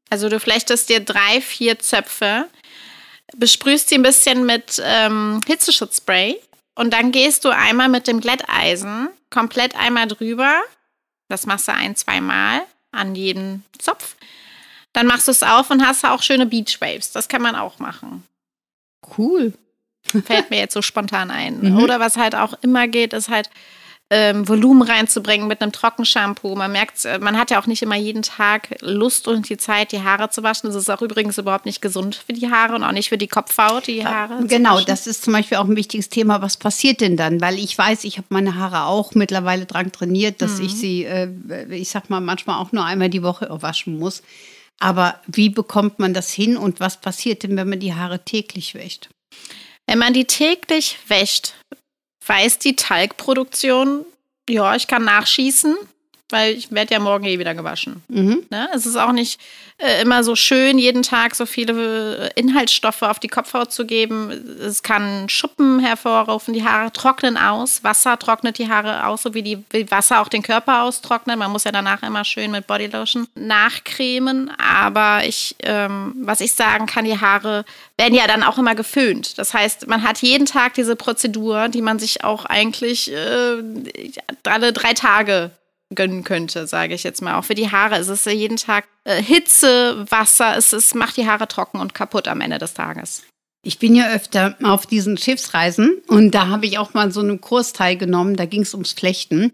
Also 0.09 0.29
du 0.29 0.39
flechtest 0.39 0.89
dir 0.89 1.01
drei, 1.01 1.41
vier 1.41 1.77
Zöpfe, 1.79 2.45
besprühst 3.37 3.89
sie 3.89 3.95
ein 3.95 4.01
bisschen 4.01 4.45
mit 4.45 4.81
ähm, 4.83 5.39
Hitzeschutzspray 5.45 6.39
und 6.73 6.91
dann 6.93 7.11
gehst 7.11 7.45
du 7.45 7.49
einmal 7.49 7.89
mit 7.89 8.07
dem 8.07 8.19
Glätteisen 8.19 9.09
komplett 9.29 9.75
einmal 9.75 10.07
drüber 10.07 10.61
das 11.29 11.45
machst 11.45 11.67
du 11.67 11.73
ein, 11.73 11.95
zwei 11.95 12.19
Mal 12.19 12.61
an 12.91 13.15
jedem 13.15 13.63
Zopf. 13.77 14.15
Dann 14.93 15.07
machst 15.07 15.27
du 15.27 15.31
es 15.31 15.43
auf 15.43 15.69
und 15.69 15.85
hast 15.85 16.03
auch 16.03 16.21
schöne 16.21 16.45
Beach 16.45 16.81
Waves. 16.81 17.11
Das 17.11 17.27
kann 17.29 17.41
man 17.41 17.55
auch 17.55 17.79
machen. 17.79 18.23
Cool. 19.17 19.53
Fällt 20.25 20.49
mir 20.49 20.57
jetzt 20.57 20.73
so 20.73 20.81
spontan 20.81 21.31
ein. 21.31 21.59
Mhm. 21.61 21.79
Oder 21.83 21.99
was 21.99 22.17
halt 22.17 22.35
auch 22.35 22.53
immer 22.61 22.87
geht, 22.87 23.13
ist 23.13 23.29
halt 23.29 23.49
ähm, 24.11 24.47
Volumen 24.47 24.81
reinzubringen 24.81 25.47
mit 25.47 25.61
einem 25.61 25.71
Trockenshampoo. 25.71 26.55
Man 26.55 26.71
merkt, 26.71 27.05
äh, 27.05 27.19
man 27.19 27.37
hat 27.37 27.51
ja 27.51 27.61
auch 27.61 27.67
nicht 27.67 27.83
immer 27.83 27.95
jeden 27.95 28.23
Tag 28.23 28.75
Lust 28.81 29.27
und 29.27 29.49
die 29.49 29.57
Zeit, 29.57 29.91
die 29.91 30.01
Haare 30.01 30.29
zu 30.31 30.41
waschen. 30.41 30.67
Das 30.67 30.75
ist 30.75 30.89
auch 30.89 31.01
übrigens 31.01 31.37
überhaupt 31.37 31.65
nicht 31.65 31.81
gesund 31.81 32.15
für 32.15 32.33
die 32.33 32.49
Haare 32.49 32.73
und 32.75 32.83
auch 32.83 32.91
nicht 32.91 33.09
für 33.09 33.19
die 33.19 33.27
Kopfhaut, 33.27 33.85
die 33.85 34.05
Haare. 34.05 34.45
Genau, 34.47 34.81
das 34.81 35.05
ist 35.05 35.23
zum 35.23 35.33
Beispiel 35.33 35.57
auch 35.59 35.65
ein 35.65 35.75
wichtiges 35.75 36.09
Thema. 36.09 36.41
Was 36.41 36.57
passiert 36.57 37.01
denn 37.01 37.17
dann? 37.17 37.39
Weil 37.39 37.59
ich 37.59 37.77
weiß, 37.77 38.03
ich 38.03 38.17
habe 38.17 38.27
meine 38.29 38.55
Haare 38.55 38.85
auch 38.85 39.13
mittlerweile 39.13 39.67
dran 39.67 39.91
trainiert, 39.91 40.41
dass 40.41 40.57
mhm. 40.57 40.65
ich 40.65 40.75
sie, 40.75 41.05
äh, 41.05 41.29
ich 41.69 41.89
sag 41.89 42.09
mal, 42.09 42.19
manchmal 42.19 42.59
auch 42.59 42.71
nur 42.71 42.85
einmal 42.85 43.09
die 43.09 43.23
Woche 43.23 43.47
waschen 43.61 43.99
muss. 43.99 44.23
Aber 44.79 45.19
wie 45.27 45.49
bekommt 45.49 45.99
man 45.99 46.13
das 46.13 46.31
hin 46.31 46.57
und 46.57 46.79
was 46.79 46.99
passiert 46.99 47.43
denn, 47.43 47.57
wenn 47.57 47.69
man 47.69 47.79
die 47.79 47.93
Haare 47.93 48.23
täglich 48.23 48.73
wäscht? 48.73 49.09
Wenn 49.85 49.99
man 49.99 50.13
die 50.13 50.25
täglich 50.25 50.97
wäscht, 51.07 51.53
weiß 52.29 52.59
die 52.59 52.75
Talgproduktion, 52.75 54.05
ja, 54.47 54.75
ich 54.75 54.87
kann 54.87 55.03
nachschießen. 55.03 55.75
Weil 56.29 56.53
ich 56.53 56.71
werde 56.71 56.93
ja 56.93 56.99
morgen 56.99 57.25
eh 57.25 57.39
wieder 57.39 57.55
gewaschen. 57.55 58.03
Mhm. 58.07 58.43
Ne? 58.49 58.69
Es 58.73 58.85
ist 58.85 58.95
auch 58.95 59.11
nicht 59.11 59.39
äh, 59.77 60.01
immer 60.01 60.23
so 60.23 60.35
schön, 60.35 60.77
jeden 60.77 61.03
Tag 61.03 61.35
so 61.35 61.45
viele 61.45 62.29
äh, 62.35 62.39
Inhaltsstoffe 62.39 63.01
auf 63.01 63.19
die 63.19 63.27
Kopfhaut 63.27 63.71
zu 63.71 63.85
geben. 63.85 64.29
Es 64.61 64.83
kann 64.83 65.27
Schuppen 65.29 65.79
hervorrufen, 65.79 66.53
die 66.53 66.63
Haare 66.63 66.91
trocknen 66.91 67.37
aus. 67.37 67.83
Wasser 67.83 68.19
trocknet 68.19 68.57
die 68.57 68.69
Haare 68.69 69.07
aus, 69.07 69.23
so 69.23 69.33
wie, 69.33 69.41
die, 69.41 69.63
wie 69.71 69.89
Wasser 69.89 70.21
auch 70.21 70.27
den 70.27 70.43
Körper 70.43 70.83
austrocknet. 70.83 71.37
Man 71.37 71.51
muss 71.51 71.63
ja 71.63 71.71
danach 71.71 72.03
immer 72.03 72.25
schön 72.25 72.51
mit 72.51 72.67
Bodylotion 72.67 73.27
nachcremen. 73.35 74.51
Aber 74.57 75.23
ich, 75.25 75.55
ähm, 75.61 76.13
was 76.21 76.41
ich 76.41 76.53
sagen 76.53 76.85
kann, 76.85 77.05
die 77.05 77.19
Haare 77.19 77.65
werden 77.97 78.13
ja 78.13 78.27
dann 78.27 78.43
auch 78.43 78.57
immer 78.57 78.75
geföhnt. 78.75 79.37
Das 79.37 79.53
heißt, 79.53 79.87
man 79.87 80.03
hat 80.03 80.21
jeden 80.21 80.45
Tag 80.45 80.75
diese 80.75 80.95
Prozedur, 80.95 81.69
die 81.69 81.81
man 81.81 81.99
sich 81.99 82.23
auch 82.23 82.45
eigentlich 82.45 83.11
äh, 83.11 83.63
alle 84.43 84.73
drei 84.73 84.93
Tage 84.93 85.51
gönnen 85.93 86.23
könnte, 86.23 86.67
sage 86.67 86.93
ich 86.93 87.03
jetzt 87.03 87.21
mal. 87.21 87.35
Auch 87.35 87.45
für 87.45 87.55
die 87.55 87.71
Haare. 87.71 87.95
Es 87.95 88.07
ist 88.07 88.25
jeden 88.25 88.57
Tag 88.57 88.87
äh, 89.03 89.21
Hitze, 89.21 90.05
Wasser, 90.09 90.55
es, 90.57 90.73
es 90.73 90.93
macht 90.93 91.17
die 91.17 91.27
Haare 91.27 91.47
trocken 91.47 91.79
und 91.79 91.93
kaputt 91.93 92.27
am 92.27 92.41
Ende 92.41 92.57
des 92.57 92.73
Tages. 92.73 93.23
Ich 93.63 93.79
bin 93.79 93.95
ja 93.95 94.13
öfter 94.13 94.55
auf 94.63 94.85
diesen 94.85 95.17
Schiffsreisen 95.17 96.01
und 96.07 96.31
da 96.31 96.47
habe 96.47 96.65
ich 96.65 96.77
auch 96.77 96.93
mal 96.93 97.11
so 97.11 97.19
einen 97.19 97.41
Kurs 97.41 97.73
teilgenommen, 97.73 98.37
da 98.37 98.45
ging 98.45 98.61
es 98.61 98.73
ums 98.73 98.93
Flechten. 98.93 99.51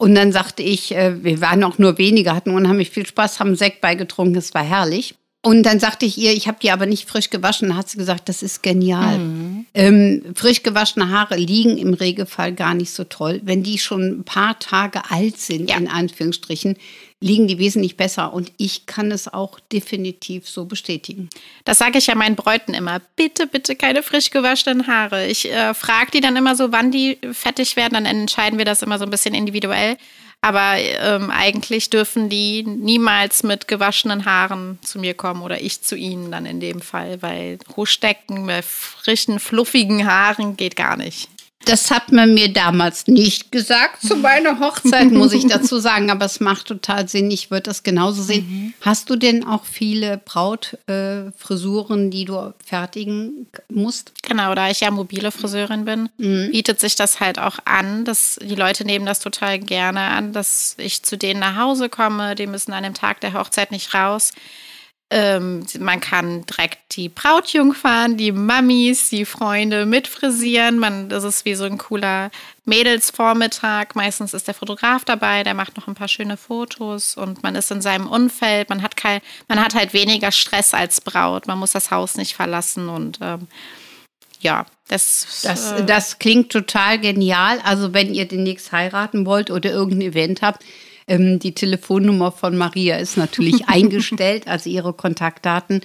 Und 0.00 0.14
dann 0.14 0.30
sagte 0.30 0.62
ich, 0.62 0.94
äh, 0.94 1.24
wir 1.24 1.40
waren 1.40 1.64
auch 1.64 1.78
nur 1.78 1.98
wenige, 1.98 2.34
hatten 2.34 2.50
unheimlich 2.50 2.90
viel 2.90 3.04
Spaß, 3.04 3.40
haben 3.40 3.56
Sekt 3.56 3.80
beigetrunken, 3.80 4.36
es 4.36 4.54
war 4.54 4.62
herrlich. 4.62 5.16
Und 5.40 5.62
dann 5.62 5.78
sagte 5.78 6.04
ich 6.04 6.18
ihr, 6.18 6.32
ich 6.32 6.48
habe 6.48 6.58
die 6.60 6.72
aber 6.72 6.86
nicht 6.86 7.08
frisch 7.08 7.30
gewaschen. 7.30 7.68
Da 7.68 7.76
hat 7.76 7.88
sie 7.88 7.96
gesagt, 7.96 8.28
das 8.28 8.42
ist 8.42 8.62
genial. 8.62 9.18
Mhm. 9.18 9.66
Ähm, 9.72 10.22
frisch 10.34 10.64
gewaschene 10.64 11.10
Haare 11.10 11.36
liegen 11.36 11.78
im 11.78 11.94
Regelfall 11.94 12.52
gar 12.52 12.74
nicht 12.74 12.90
so 12.90 13.04
toll. 13.04 13.40
Wenn 13.44 13.62
die 13.62 13.78
schon 13.78 14.20
ein 14.20 14.24
paar 14.24 14.58
Tage 14.58 15.10
alt 15.10 15.38
sind, 15.38 15.70
ja. 15.70 15.76
in 15.76 15.86
Anführungsstrichen, 15.86 16.76
liegen 17.20 17.46
die 17.46 17.58
wesentlich 17.58 17.96
besser. 17.96 18.32
Und 18.32 18.52
ich 18.56 18.86
kann 18.86 19.12
es 19.12 19.32
auch 19.32 19.60
definitiv 19.72 20.48
so 20.48 20.64
bestätigen. 20.64 21.30
Das 21.64 21.78
sage 21.78 21.98
ich 21.98 22.08
ja 22.08 22.16
meinen 22.16 22.36
Bräuten 22.36 22.74
immer. 22.74 23.00
Bitte, 23.14 23.46
bitte 23.46 23.76
keine 23.76 24.02
frisch 24.02 24.30
gewaschenen 24.30 24.88
Haare. 24.88 25.28
Ich 25.28 25.50
äh, 25.50 25.72
frage 25.72 26.10
die 26.12 26.20
dann 26.20 26.36
immer 26.36 26.56
so, 26.56 26.72
wann 26.72 26.90
die 26.90 27.16
fertig 27.32 27.76
werden. 27.76 27.94
Dann 27.94 28.06
entscheiden 28.06 28.58
wir 28.58 28.64
das 28.64 28.82
immer 28.82 28.98
so 28.98 29.04
ein 29.04 29.10
bisschen 29.10 29.34
individuell. 29.34 29.98
Aber 30.40 30.76
ähm, 30.76 31.30
eigentlich 31.30 31.90
dürfen 31.90 32.28
die 32.28 32.62
niemals 32.62 33.42
mit 33.42 33.66
gewaschenen 33.66 34.24
Haaren 34.24 34.78
zu 34.82 35.00
mir 35.00 35.14
kommen 35.14 35.42
oder 35.42 35.60
ich 35.60 35.82
zu 35.82 35.96
ihnen 35.96 36.30
dann 36.30 36.46
in 36.46 36.60
dem 36.60 36.80
Fall, 36.80 37.20
weil 37.22 37.58
Hochstecken 37.76 38.46
mit 38.46 38.64
frischen, 38.64 39.40
fluffigen 39.40 40.06
Haaren 40.06 40.56
geht 40.56 40.76
gar 40.76 40.96
nicht. 40.96 41.28
Das 41.64 41.90
hat 41.90 42.12
man 42.12 42.34
mir 42.34 42.52
damals 42.52 43.08
nicht 43.08 43.52
gesagt 43.52 44.00
zu 44.02 44.16
meiner 44.16 44.60
Hochzeit, 44.60 45.10
muss 45.10 45.32
ich 45.32 45.46
dazu 45.46 45.78
sagen, 45.80 46.10
aber 46.10 46.24
es 46.24 46.40
macht 46.40 46.66
total 46.66 47.08
Sinn. 47.08 47.30
Ich 47.30 47.50
würde 47.50 47.64
das 47.64 47.82
genauso 47.82 48.22
sehen. 48.22 48.46
Mhm. 48.48 48.74
Hast 48.80 49.10
du 49.10 49.16
denn 49.16 49.46
auch 49.46 49.64
viele 49.64 50.18
Brautfrisuren, 50.18 52.06
äh, 52.06 52.10
die 52.10 52.24
du 52.24 52.54
fertigen 52.64 53.48
musst? 53.68 54.12
Genau, 54.22 54.54
da 54.54 54.70
ich 54.70 54.80
ja 54.80 54.90
mobile 54.90 55.30
Friseurin 55.30 55.84
bin, 55.84 56.08
mhm. 56.16 56.50
bietet 56.52 56.80
sich 56.80 56.94
das 56.96 57.20
halt 57.20 57.38
auch 57.38 57.58
an. 57.64 58.04
Dass 58.04 58.38
die 58.40 58.54
Leute 58.54 58.84
nehmen 58.84 59.04
das 59.04 59.20
total 59.20 59.58
gerne 59.58 60.00
an, 60.00 60.32
dass 60.32 60.74
ich 60.78 61.02
zu 61.02 61.18
denen 61.18 61.40
nach 61.40 61.56
Hause 61.56 61.88
komme. 61.88 62.34
Die 62.34 62.46
müssen 62.46 62.72
an 62.72 62.84
dem 62.84 62.94
Tag 62.94 63.20
der 63.20 63.34
Hochzeit 63.34 63.72
nicht 63.72 63.92
raus. 63.94 64.32
Ähm, 65.10 65.64
man 65.78 66.00
kann 66.00 66.44
direkt 66.44 66.96
die 66.96 67.08
Brautjungfern, 67.08 68.18
die 68.18 68.30
Mamis, 68.30 69.08
die 69.08 69.24
Freunde 69.24 69.86
mitfrisieren. 69.86 70.78
Man, 70.78 71.08
das 71.08 71.24
ist 71.24 71.46
wie 71.46 71.54
so 71.54 71.64
ein 71.64 71.78
cooler 71.78 72.30
Mädelsvormittag. 72.66 73.94
Meistens 73.94 74.34
ist 74.34 74.46
der 74.48 74.54
Fotograf 74.54 75.06
dabei, 75.06 75.44
der 75.44 75.54
macht 75.54 75.78
noch 75.78 75.88
ein 75.88 75.94
paar 75.94 76.08
schöne 76.08 76.36
Fotos 76.36 77.16
und 77.16 77.42
man 77.42 77.54
ist 77.54 77.70
in 77.70 77.80
seinem 77.80 78.06
Umfeld. 78.06 78.68
Man 78.68 78.82
hat, 78.82 78.96
kein, 78.98 79.22
man 79.48 79.64
hat 79.64 79.74
halt 79.74 79.94
weniger 79.94 80.30
Stress 80.30 80.74
als 80.74 81.00
Braut. 81.00 81.46
Man 81.46 81.58
muss 81.58 81.72
das 81.72 81.90
Haus 81.90 82.16
nicht 82.18 82.34
verlassen 82.34 82.90
und 82.90 83.18
ähm, 83.22 83.48
ja, 84.40 84.66
das, 84.88 85.40
das, 85.42 85.72
äh, 85.72 85.84
das 85.86 86.18
klingt 86.18 86.52
total 86.52 86.98
genial. 86.98 87.60
Also 87.64 87.94
wenn 87.94 88.12
ihr 88.12 88.28
demnächst 88.28 88.72
heiraten 88.72 89.24
wollt 89.24 89.50
oder 89.50 89.70
irgendein 89.70 90.10
Event 90.10 90.42
habt, 90.42 90.62
ähm, 91.08 91.38
die 91.38 91.54
Telefonnummer 91.54 92.30
von 92.30 92.56
Maria 92.56 92.98
ist 92.98 93.16
natürlich 93.16 93.68
eingestellt, 93.68 94.46
also 94.46 94.70
ihre 94.70 94.92
Kontaktdaten. 94.92 95.80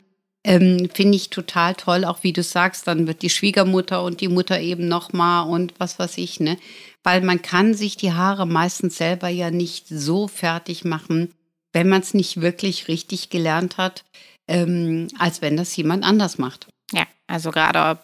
Ähm, 0.45 0.89
Finde 0.93 1.15
ich 1.15 1.29
total 1.29 1.73
toll, 1.73 2.03
auch 2.03 2.23
wie 2.23 2.33
du 2.33 2.43
sagst, 2.43 2.87
dann 2.87 3.07
wird 3.07 3.21
die 3.21 3.29
Schwiegermutter 3.29 4.03
und 4.03 4.19
die 4.19 4.27
Mutter 4.27 4.59
eben 4.59 4.89
nochmal 4.89 5.49
und 5.49 5.73
was 5.77 5.97
weiß 5.99 6.17
ich, 6.17 6.41
ne? 6.41 6.57
Weil 7.01 7.21
man 7.21 7.41
kann 7.41 7.73
sich 7.73 7.95
die 7.95 8.11
Haare 8.11 8.45
meistens 8.45 8.97
selber 8.97 9.29
ja 9.29 9.51
nicht 9.51 9.87
so 9.87 10.27
fertig 10.27 10.83
machen, 10.83 11.33
wenn 11.71 11.87
man 11.87 12.01
es 12.01 12.13
nicht 12.13 12.41
wirklich 12.41 12.89
richtig 12.89 13.29
gelernt 13.29 13.77
hat, 13.77 14.03
ähm, 14.49 15.07
als 15.17 15.41
wenn 15.41 15.55
das 15.55 15.73
jemand 15.77 16.03
anders 16.03 16.37
macht. 16.37 16.67
Ja, 16.91 17.05
also 17.27 17.51
gerade 17.51 17.99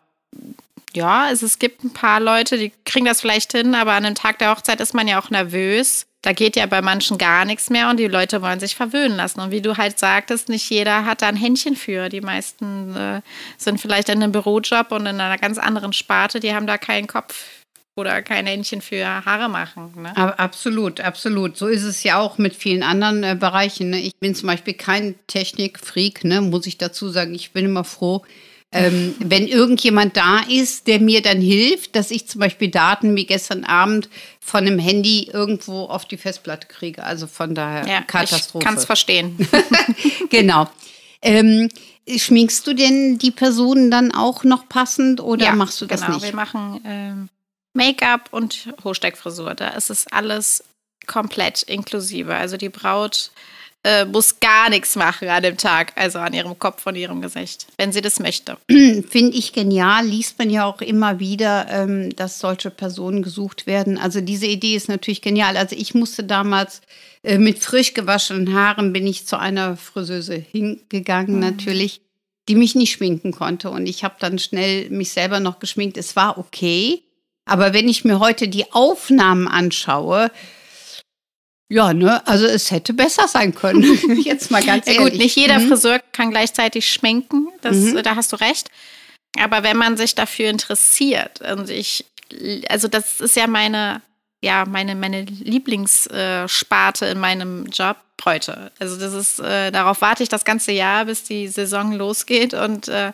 ja, 0.96 1.30
es, 1.30 1.42
es 1.42 1.60
gibt 1.60 1.84
ein 1.84 1.94
paar 1.94 2.22
Leute, 2.22 2.58
die 2.58 2.72
kriegen 2.86 3.06
das 3.06 3.20
vielleicht 3.20 3.52
hin, 3.52 3.76
aber 3.76 3.94
an 3.94 4.04
dem 4.04 4.16
Tag 4.16 4.40
der 4.40 4.52
Hochzeit 4.52 4.80
ist 4.80 4.94
man 4.94 5.10
ja 5.10 5.22
auch 5.22 5.30
nervös 5.30 6.08
da 6.22 6.34
geht 6.34 6.56
ja 6.58 6.66
bei 6.66 6.82
manchen 6.82 7.18
gar 7.18 7.46
nichts 7.46 7.70
mehr 7.70 7.90
und 7.90 7.98
die 7.98 8.08
Leute 8.08 8.42
wollen 8.42 8.60
sich 8.60 8.76
verwöhnen 8.76 9.16
lassen. 9.16 9.40
Und 9.40 9.52
wie 9.52 9.62
du 9.62 9.78
halt 9.78 10.00
sagtest, 10.00 10.50
nicht 10.50 10.70
jeder 10.70 11.06
hat 11.06 11.22
da 11.22 11.28
ein 11.28 11.38
Händchen 11.38 11.76
für. 11.76 12.10
Die 12.10 12.22
meisten 12.22 12.96
äh, 12.96 13.22
sind 13.58 13.80
vielleicht 13.80 14.10
in 14.10 14.22
einem 14.22 14.34
Bürojob 14.34 14.92
und 14.92 15.06
in 15.06 15.22
einer 15.22 15.38
ganz 15.38 15.58
anderen 15.58 15.94
Sparte, 15.94 16.40
die 16.40 16.54
haben 16.54 16.68
da 16.68 16.78
keinen 16.78 17.08
Kopf 17.08 17.46
oder 17.96 18.22
kein 18.22 18.48
Händchen 18.48 18.82
für 18.82 19.06
Haare 19.26 19.50
machen. 19.50 19.94
Ne? 19.96 20.16
Absolut, 20.16 21.00
absolut. 21.00 21.58
So 21.58 21.68
ist 21.68 21.84
es 21.84 22.04
ja 22.04 22.20
auch 22.20 22.38
mit 22.38 22.56
vielen 22.56 22.84
anderen 22.84 23.24
äh, 23.24 23.38
Bereichen. 23.40 23.90
Ne? 23.92 24.00
Ich 24.00 24.18
bin 24.18 24.36
zum 24.36 24.48
Beispiel 24.48 24.74
kein 24.74 25.16
Technikfreak, 25.28 26.24
ne? 26.26 26.42
muss 26.42 26.68
ich 26.68 26.78
dazu 26.78 27.10
sagen. 27.10 27.34
Ich 27.34 27.52
bin 27.52 27.66
immer 27.66 27.86
froh, 27.86 28.24
ähm, 28.72 29.16
wenn 29.20 29.48
irgendjemand 29.48 30.16
da 30.16 30.42
ist, 30.48 30.86
der 30.86 31.00
mir 31.00 31.24
dann 31.24 31.42
hilft, 31.42 31.96
dass 31.96 32.12
ich 32.12 32.28
zum 32.28 32.40
Beispiel 32.40 32.70
Daten 32.70 33.16
wie 33.16 33.26
gestern 33.26 33.64
Abend 33.64 34.10
von 34.40 34.68
einem 34.68 34.78
Handy 34.78 35.30
irgendwo 35.32 35.86
auf 35.86 36.06
die 36.06 36.18
Festplatte 36.18 36.68
kriege. 36.68 37.04
Also 37.04 37.26
von 37.26 37.56
daher 37.56 37.88
ja, 37.88 38.02
Katastrophe. 38.02 38.64
Ich 38.64 38.66
kann 38.68 38.78
es 38.78 38.86
verstehen. 38.86 39.38
genau. 40.30 40.70
Ähm, 41.24 41.70
schminkst 42.08 42.66
du 42.68 42.76
denn 42.76 43.18
die 43.18 43.32
Personen 43.32 43.90
dann 43.90 44.14
auch 44.14 44.44
noch 44.44 44.70
passend 44.70 45.20
oder 45.20 45.46
ja, 45.46 45.56
machst 45.56 45.82
du 45.82 45.88
das 45.88 46.02
genau. 46.02 46.14
nicht? 46.16 46.26
Wir 46.26 46.36
machen 46.36 46.82
ähm, 46.86 47.30
Make-up 47.74 48.30
und 48.32 48.72
Hochsteckfrisur. 48.84 49.56
Da 49.56 49.70
ist 49.70 49.90
es 49.90 50.06
alles 50.08 50.64
komplett 51.08 51.64
inklusive. 51.64 52.36
Also 52.36 52.58
die 52.58 52.70
Braut 52.70 53.32
äh, 53.84 54.06
muss 54.06 54.39
gar 54.39 54.70
nichts 54.70 54.96
machen 54.96 55.30
an 55.30 55.42
dem 55.42 55.56
Tag, 55.56 55.94
also 55.96 56.20
an 56.20 56.34
ihrem 56.34 56.60
Kopf 56.60 56.86
und 56.86 56.96
ihrem 56.96 57.22
Gesicht, 57.22 57.68
wenn 57.78 57.94
sie 57.94 58.02
das 58.02 58.20
möchte. 58.20 58.58
Finde 58.68 59.38
ich 59.38 59.54
genial, 59.54 60.06
liest 60.06 60.38
man 60.38 60.50
ja 60.50 60.65
auch 60.65 60.82
immer 60.82 61.20
wieder, 61.20 61.68
ähm, 61.70 62.13
dass 62.15 62.39
solche 62.39 62.72
Personen 62.72 63.22
gesucht 63.22 63.68
werden. 63.68 63.98
Also 63.98 64.20
diese 64.20 64.48
Idee 64.48 64.76
ist 64.76 64.89
natürlich 64.89 65.22
genial. 65.22 65.56
Also 65.56 65.76
ich 65.78 65.94
musste 65.94 66.26
damals 66.26 66.82
äh, 67.24 67.38
mit 67.38 67.60
frisch 67.60 67.94
gewaschenen 67.94 68.54
Haaren 68.54 68.92
bin 68.92 69.08
ich 69.08 69.26
zu 69.26 69.39
einer 69.39 69.78
Friseuse 69.78 70.36
hingegangen 70.36 71.36
mhm. 71.36 71.42
natürlich, 71.42 72.02
die 72.50 72.56
mich 72.56 72.76
nicht 72.76 72.92
schminken 72.92 73.32
konnte 73.32 73.70
und 73.70 73.88
ich 73.88 74.04
habe 74.04 74.15
dann 74.20 74.39
schnell 74.39 74.89
mich 74.89 75.12
selber 75.12 75.39
noch 75.39 75.60
geschminkt. 75.60 75.98
Es 75.98 76.15
war 76.15 76.38
okay, 76.38 77.04
aber 77.46 77.74
wenn 77.74 77.88
ich 77.88 78.04
mir 78.04 78.20
heute 78.20 78.48
die 78.48 78.72
Aufnahmen 78.74 79.48
anschaue, 79.48 80.32
ja, 81.70 81.94
ne, 81.94 82.26
also 82.28 82.46
es 82.46 82.72
hätte 82.72 82.94
besser 82.94 83.28
sein 83.28 83.54
können. 83.54 83.84
Jetzt 84.24 84.50
mal 84.50 84.64
ganz 84.64 84.88
ehrlich. 84.88 85.02
Ja, 85.02 85.10
gut, 85.10 85.18
nicht 85.18 85.36
jeder 85.36 85.60
mhm. 85.60 85.68
Friseur 85.70 86.00
kann 86.12 86.32
gleichzeitig 86.32 86.92
schminken, 86.92 87.48
das, 87.62 87.76
mhm. 87.76 88.02
da 88.04 88.16
hast 88.16 88.34
du 88.34 88.38
recht. 88.38 88.70
Aber 89.40 89.62
wenn 89.62 89.78
man 89.78 89.96
sich 89.96 90.16
dafür 90.16 90.50
interessiert 90.50 91.42
und 91.42 91.70
ich, 91.70 92.06
also 92.68 92.88
das 92.88 93.22
ist 93.22 93.36
ja 93.36 93.46
meine, 93.46 94.02
ja, 94.42 94.66
meine, 94.66 94.96
meine 94.96 95.22
Lieblingssparte 95.22 97.06
in 97.06 97.20
meinem 97.20 97.68
Job, 97.68 97.98
Bräute. 98.18 98.72
Also 98.80 99.00
das 99.00 99.14
ist, 99.14 99.40
äh, 99.40 99.72
darauf 99.72 100.02
warte 100.02 100.24
ich 100.24 100.30
das 100.30 100.44
ganze 100.44 100.74
Jahr, 100.74 101.06
bis 101.06 101.24
die 101.24 101.48
Saison 101.48 101.94
losgeht 101.94 102.54
und 102.54 102.90
äh, 102.90 103.14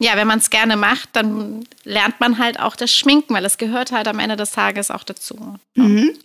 ja, 0.00 0.16
wenn 0.16 0.26
man 0.26 0.38
es 0.38 0.50
gerne 0.50 0.76
macht, 0.76 1.10
dann 1.12 1.64
lernt 1.84 2.18
man 2.20 2.38
halt 2.38 2.58
auch 2.58 2.74
das 2.74 2.90
Schminken, 2.90 3.34
weil 3.34 3.44
es 3.44 3.58
gehört 3.58 3.92
halt 3.92 4.08
am 4.08 4.18
Ende 4.18 4.36
des 4.36 4.50
Tages 4.50 4.90
auch 4.90 5.04
dazu. 5.04 5.56
Mhm. 5.76 6.18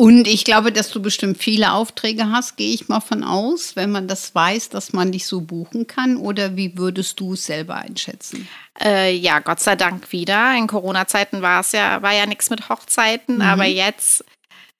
Und 0.00 0.26
ich 0.26 0.46
glaube, 0.46 0.72
dass 0.72 0.90
du 0.90 1.02
bestimmt 1.02 1.36
viele 1.36 1.72
Aufträge 1.72 2.30
hast, 2.30 2.56
gehe 2.56 2.72
ich 2.72 2.88
mal 2.88 3.00
von 3.00 3.22
aus, 3.22 3.76
wenn 3.76 3.90
man 3.90 4.08
das 4.08 4.34
weiß, 4.34 4.70
dass 4.70 4.94
man 4.94 5.12
dich 5.12 5.26
so 5.26 5.42
buchen 5.42 5.86
kann. 5.86 6.16
Oder 6.16 6.56
wie 6.56 6.78
würdest 6.78 7.20
du 7.20 7.34
es 7.34 7.44
selber 7.44 7.74
einschätzen? 7.74 8.48
Äh, 8.82 9.14
ja, 9.14 9.40
Gott 9.40 9.60
sei 9.60 9.76
Dank 9.76 10.10
wieder. 10.10 10.56
In 10.56 10.68
Corona-Zeiten 10.68 11.42
war 11.42 11.60
es 11.60 11.72
ja, 11.72 12.00
war 12.00 12.14
ja 12.14 12.24
nichts 12.24 12.48
mit 12.48 12.70
Hochzeiten, 12.70 13.34
mhm. 13.34 13.42
aber 13.42 13.66
jetzt 13.66 14.24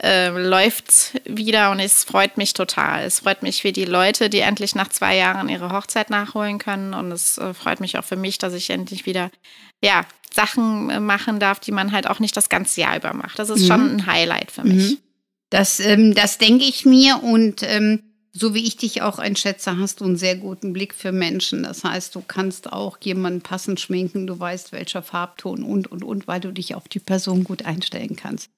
äh, 0.03 0.29
läuft 0.31 1.21
wieder 1.27 1.71
und 1.71 1.81
es 1.81 2.03
freut 2.03 2.39
mich 2.39 2.55
total. 2.55 3.05
Es 3.05 3.21
freut 3.21 3.43
mich 3.43 3.61
für 3.61 3.73
die 3.73 3.85
Leute, 3.85 4.31
die 4.31 4.41
endlich 4.41 4.75
nach 4.75 4.89
zwei 4.89 5.19
Jahren 5.19 5.51
ihre 5.51 5.71
Hochzeit 5.71 6.09
nachholen 6.09 6.59
können. 6.59 6.95
Und 6.95 7.13
es 7.13 7.37
äh, 7.37 7.53
freut 7.53 7.81
mich 7.81 7.99
auch 7.99 8.05
für 8.05 8.17
mich, 8.17 8.39
dass 8.39 8.55
ich 8.55 8.71
endlich 8.71 9.05
wieder 9.05 9.31
ja, 9.85 10.07
Sachen 10.33 10.89
äh, 10.89 10.99
machen 10.99 11.41
darf, 11.41 11.61
die 11.61 11.73
man 11.73 11.93
halt 11.93 12.09
auch 12.09 12.21
nicht 12.21 12.39
das 12.39 12.49
ganze 12.49 12.81
Jahr 12.81 12.97
über 12.97 13.13
macht. 13.13 13.39
Das 13.39 13.51
ist 13.51 13.65
mhm. 13.65 13.67
schon 13.67 13.97
ein 13.97 14.07
Highlight 14.07 14.51
für 14.51 14.65
mich. 14.65 14.93
Mhm. 14.93 14.99
Das, 15.51 15.81
ähm, 15.81 16.15
das 16.15 16.39
denke 16.39 16.65
ich 16.65 16.85
mir 16.85 17.23
und 17.23 17.63
ähm, 17.65 18.03
so 18.33 18.55
wie 18.55 18.65
ich 18.65 18.77
dich 18.77 19.03
auch 19.03 19.19
einschätze, 19.19 19.77
hast 19.77 20.01
du 20.01 20.05
einen 20.05 20.17
sehr 20.17 20.37
guten 20.37 20.73
Blick 20.73 20.95
für 20.95 21.11
Menschen. 21.11 21.65
Das 21.65 21.83
heißt, 21.83 22.15
du 22.15 22.23
kannst 22.23 22.73
auch 22.73 22.97
jemanden 23.01 23.41
passend 23.41 23.81
schminken, 23.81 24.29
du 24.29 24.39
weißt, 24.39 24.71
welcher 24.73 25.03
Farbton 25.03 25.65
und, 25.65 25.91
und, 25.91 26.05
und, 26.05 26.29
weil 26.29 26.41
du 26.41 26.53
dich 26.53 26.77
auf 26.77 26.87
die 26.87 27.01
Person 27.01 27.43
gut 27.43 27.65
einstellen 27.65 28.15
kannst. 28.15 28.49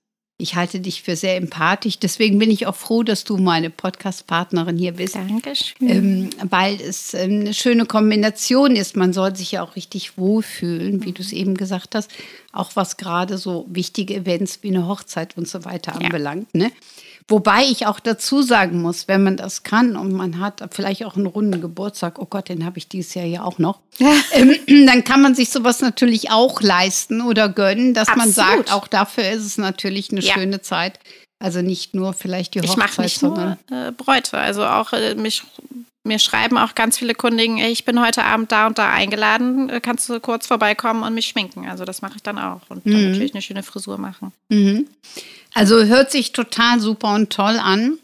Ich 0.43 0.57
halte 0.57 0.81
dich 0.81 1.03
für 1.03 1.15
sehr 1.15 1.37
empathisch. 1.37 2.01
Deswegen 2.01 2.39
bin 2.41 2.51
ich 2.51 2.67
auch 2.67 2.75
froh, 2.75 3.05
dass 3.05 3.23
du 3.23 3.37
meine 3.37 3.71
Podcast-Partnerin 3.71 4.77
hier 4.77 4.93
bist. 4.93 5.15
Dankeschön. 5.15 5.89
Ähm, 5.89 6.31
weil 6.51 6.81
es 6.81 7.15
ähm, 7.15 7.43
eine 7.43 7.55
schöne 7.55 7.87
Kombination 7.87 8.75
ist. 8.75 8.97
Man 8.97 9.13
soll 9.13 9.37
sich 9.37 9.53
ja 9.53 9.63
auch 9.63 9.77
richtig 9.77 10.19
wohlfühlen, 10.19 11.05
wie 11.05 11.13
du 11.13 11.23
es 11.23 11.33
eben 11.33 11.57
gesagt 11.57 11.95
hast. 11.95 12.11
Auch 12.53 12.73
was 12.75 12.97
gerade 12.97 13.39
so 13.39 13.67
wichtige 13.69 14.17
Events 14.17 14.59
wie 14.63 14.69
eine 14.69 14.89
Hochzeit 14.89 15.37
und 15.37 15.47
so 15.47 15.65
weiter 15.65 15.93
ja. 15.93 16.01
anbelangt. 16.01 16.53
Ne? 16.55 16.73
Wobei 17.29 17.65
ich 17.65 17.87
auch 17.87 18.01
dazu 18.01 18.43
sagen 18.43 18.83
muss, 18.83 19.09
wenn 19.09 19.23
man 19.23 19.37
das 19.37 19.63
kann 19.63 19.97
und 19.97 20.13
man 20.13 20.41
hat 20.41 20.63
vielleicht 20.73 21.05
auch 21.05 21.17
einen 21.17 21.27
runden 21.27 21.61
Geburtstag, 21.61 22.19
oh 22.19 22.27
Gott, 22.27 22.49
den 22.49 22.65
habe 22.65 22.79
ich 22.79 22.89
dieses 22.89 23.15
Jahr 23.15 23.25
ja 23.25 23.43
auch 23.45 23.59
noch, 23.59 23.81
ähm, 24.33 24.57
dann 24.87 25.05
kann 25.05 25.23
man 25.23 25.35
sich 25.35 25.51
sowas 25.51 25.81
natürlich 25.81 26.31
auch 26.31 26.61
leisten 26.61 27.21
oder 27.21 27.49
gönnen, 27.49 27.95
dass 27.95 28.09
Absolut. 28.09 28.27
man 28.27 28.35
sagt, 28.35 28.73
auch 28.73 28.89
dafür 28.89 29.31
ist 29.31 29.45
es 29.45 29.59
natürlich 29.59 30.11
eine 30.11 30.21
ja. 30.21 30.35
schöne 30.35 30.63
Zeit. 30.63 30.99
Also 31.39 31.61
nicht 31.61 31.95
nur 31.95 32.13
vielleicht 32.13 32.55
die 32.55 32.61
Hochzeit, 32.61 32.71
ich 32.71 32.77
mache 32.77 33.03
nicht 33.03 33.19
sondern 33.19 33.59
nur, 33.69 33.89
äh, 33.89 33.93
Bräute. 33.93 34.39
Also 34.39 34.65
auch 34.65 34.93
äh, 34.93 35.17
mich 35.17 35.43
mir 36.05 36.19
schreiben 36.19 36.59
auch 36.59 36.75
ganz 36.75 36.99
viele 36.99 37.15
Kundinnen, 37.15 37.59
ich 37.59 37.85
bin 37.85 38.01
heute 38.01 38.25
Abend 38.25 38.51
da 38.51 38.67
und 38.67 38.79
da 38.79 38.91
eingeladen, 38.91 39.69
äh, 39.69 39.81
kannst 39.81 40.09
du 40.09 40.19
kurz 40.21 40.47
vorbeikommen 40.47 41.03
und 41.03 41.15
mich 41.15 41.27
schminken. 41.27 41.69
Also 41.69 41.85
das 41.85 42.03
mache 42.03 42.17
ich 42.17 42.23
dann 42.23 42.39
auch 42.39 42.61
und 42.69 42.85
dann 42.87 42.93
mhm. 42.95 43.11
natürlich 43.11 43.35
eine 43.35 43.43
schöne 43.43 43.63
Frisur 43.63 43.99
machen. 43.99 44.33
Mhm. 44.49 44.89
Also 45.55 45.85
hört 45.85 46.11
sich 46.11 46.33
total 46.33 46.81
super 46.81 47.15
und 47.15 47.31
toll 47.31 47.59
an. 47.63 47.99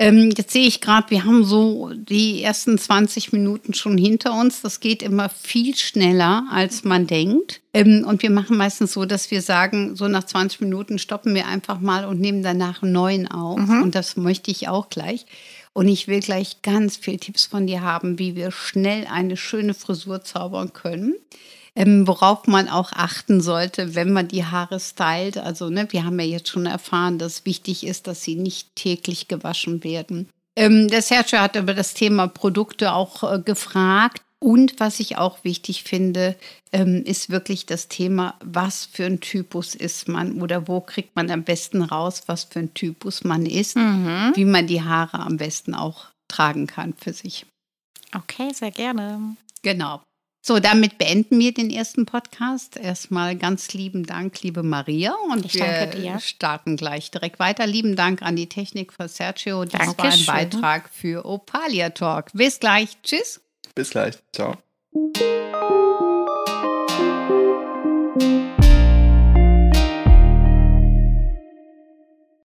Ähm, 0.00 0.32
jetzt 0.34 0.52
sehe 0.52 0.66
ich 0.66 0.80
gerade, 0.80 1.10
wir 1.10 1.26
haben 1.26 1.44
so 1.44 1.90
die 1.94 2.42
ersten 2.42 2.78
20 2.78 3.34
Minuten 3.34 3.74
schon 3.74 3.98
hinter 3.98 4.32
uns. 4.32 4.62
Das 4.62 4.80
geht 4.80 5.02
immer 5.02 5.28
viel 5.28 5.76
schneller, 5.76 6.46
als 6.50 6.84
man 6.84 7.06
denkt. 7.06 7.60
Ähm, 7.74 8.06
und 8.08 8.22
wir 8.22 8.30
machen 8.30 8.56
meistens 8.56 8.94
so, 8.94 9.04
dass 9.04 9.30
wir 9.30 9.42
sagen, 9.42 9.96
so 9.96 10.08
nach 10.08 10.24
20 10.24 10.62
Minuten 10.62 10.98
stoppen 10.98 11.34
wir 11.34 11.46
einfach 11.46 11.80
mal 11.80 12.06
und 12.06 12.18
nehmen 12.18 12.42
danach 12.42 12.82
einen 12.82 12.92
neuen 12.92 13.28
auf. 13.30 13.58
Mhm. 13.58 13.82
Und 13.82 13.94
das 13.94 14.16
möchte 14.16 14.50
ich 14.50 14.68
auch 14.68 14.88
gleich. 14.88 15.26
Und 15.72 15.88
ich 15.88 16.08
will 16.08 16.20
gleich 16.20 16.62
ganz 16.62 16.96
viele 16.96 17.18
Tipps 17.18 17.46
von 17.46 17.66
dir 17.66 17.82
haben, 17.82 18.18
wie 18.18 18.34
wir 18.34 18.50
schnell 18.50 19.06
eine 19.06 19.36
schöne 19.36 19.74
Frisur 19.74 20.22
zaubern 20.22 20.72
können. 20.72 21.14
Ähm, 21.76 22.08
worauf 22.08 22.48
man 22.48 22.68
auch 22.68 22.92
achten 22.92 23.40
sollte, 23.40 23.94
wenn 23.94 24.12
man 24.12 24.26
die 24.26 24.44
Haare 24.44 24.80
stylt. 24.80 25.38
Also, 25.38 25.70
ne, 25.70 25.86
wir 25.90 26.04
haben 26.04 26.18
ja 26.18 26.26
jetzt 26.26 26.48
schon 26.48 26.66
erfahren, 26.66 27.18
dass 27.18 27.46
wichtig 27.46 27.86
ist, 27.86 28.08
dass 28.08 28.24
sie 28.24 28.34
nicht 28.34 28.74
täglich 28.74 29.28
gewaschen 29.28 29.84
werden. 29.84 30.28
Ähm, 30.56 30.88
der 30.88 31.00
Sergio 31.00 31.38
hat 31.38 31.54
über 31.54 31.74
das 31.74 31.94
Thema 31.94 32.26
Produkte 32.26 32.92
auch 32.92 33.22
äh, 33.22 33.38
gefragt. 33.38 34.22
Und 34.42 34.80
was 34.80 35.00
ich 35.00 35.18
auch 35.18 35.44
wichtig 35.44 35.82
finde, 35.82 36.34
ähm, 36.72 37.02
ist 37.04 37.28
wirklich 37.28 37.66
das 37.66 37.88
Thema, 37.88 38.36
was 38.42 38.86
für 38.86 39.04
ein 39.04 39.20
Typus 39.20 39.74
ist 39.74 40.08
man 40.08 40.40
oder 40.40 40.66
wo 40.66 40.80
kriegt 40.80 41.14
man 41.14 41.30
am 41.30 41.44
besten 41.44 41.82
raus, 41.82 42.22
was 42.26 42.44
für 42.44 42.60
ein 42.60 42.72
Typus 42.72 43.22
man 43.22 43.44
ist, 43.44 43.76
mhm. 43.76 44.32
wie 44.34 44.46
man 44.46 44.66
die 44.66 44.82
Haare 44.82 45.20
am 45.20 45.36
besten 45.36 45.74
auch 45.74 46.06
tragen 46.26 46.66
kann 46.66 46.94
für 46.94 47.12
sich. 47.12 47.44
Okay, 48.16 48.50
sehr 48.54 48.70
gerne. 48.70 49.36
Genau. 49.62 50.00
So, 50.42 50.58
damit 50.58 50.96
beenden 50.96 51.38
wir 51.38 51.52
den 51.52 51.68
ersten 51.68 52.06
Podcast. 52.06 52.78
Erstmal 52.78 53.36
ganz 53.36 53.74
lieben 53.74 54.06
Dank, 54.06 54.40
liebe 54.40 54.62
Maria. 54.62 55.14
Und 55.30 55.44
ich 55.44 55.54
wir 55.54 56.18
starten 56.18 56.78
gleich 56.78 57.10
direkt 57.10 57.38
weiter. 57.38 57.66
Lieben 57.66 57.94
Dank 57.94 58.22
an 58.22 58.36
die 58.36 58.48
Technik 58.48 58.94
von 58.94 59.06
Sergio. 59.06 59.66
Das 59.66 59.94
Dankeschön. 59.94 60.26
war 60.26 60.34
ein 60.34 60.48
Beitrag 60.48 60.88
für 60.88 61.26
Opalia 61.26 61.90
Talk. 61.90 62.30
Bis 62.32 62.58
gleich. 62.58 62.96
Tschüss. 63.02 63.42
Bis 63.74 63.90
gleich. 63.90 64.18
Ciao. 64.32 64.56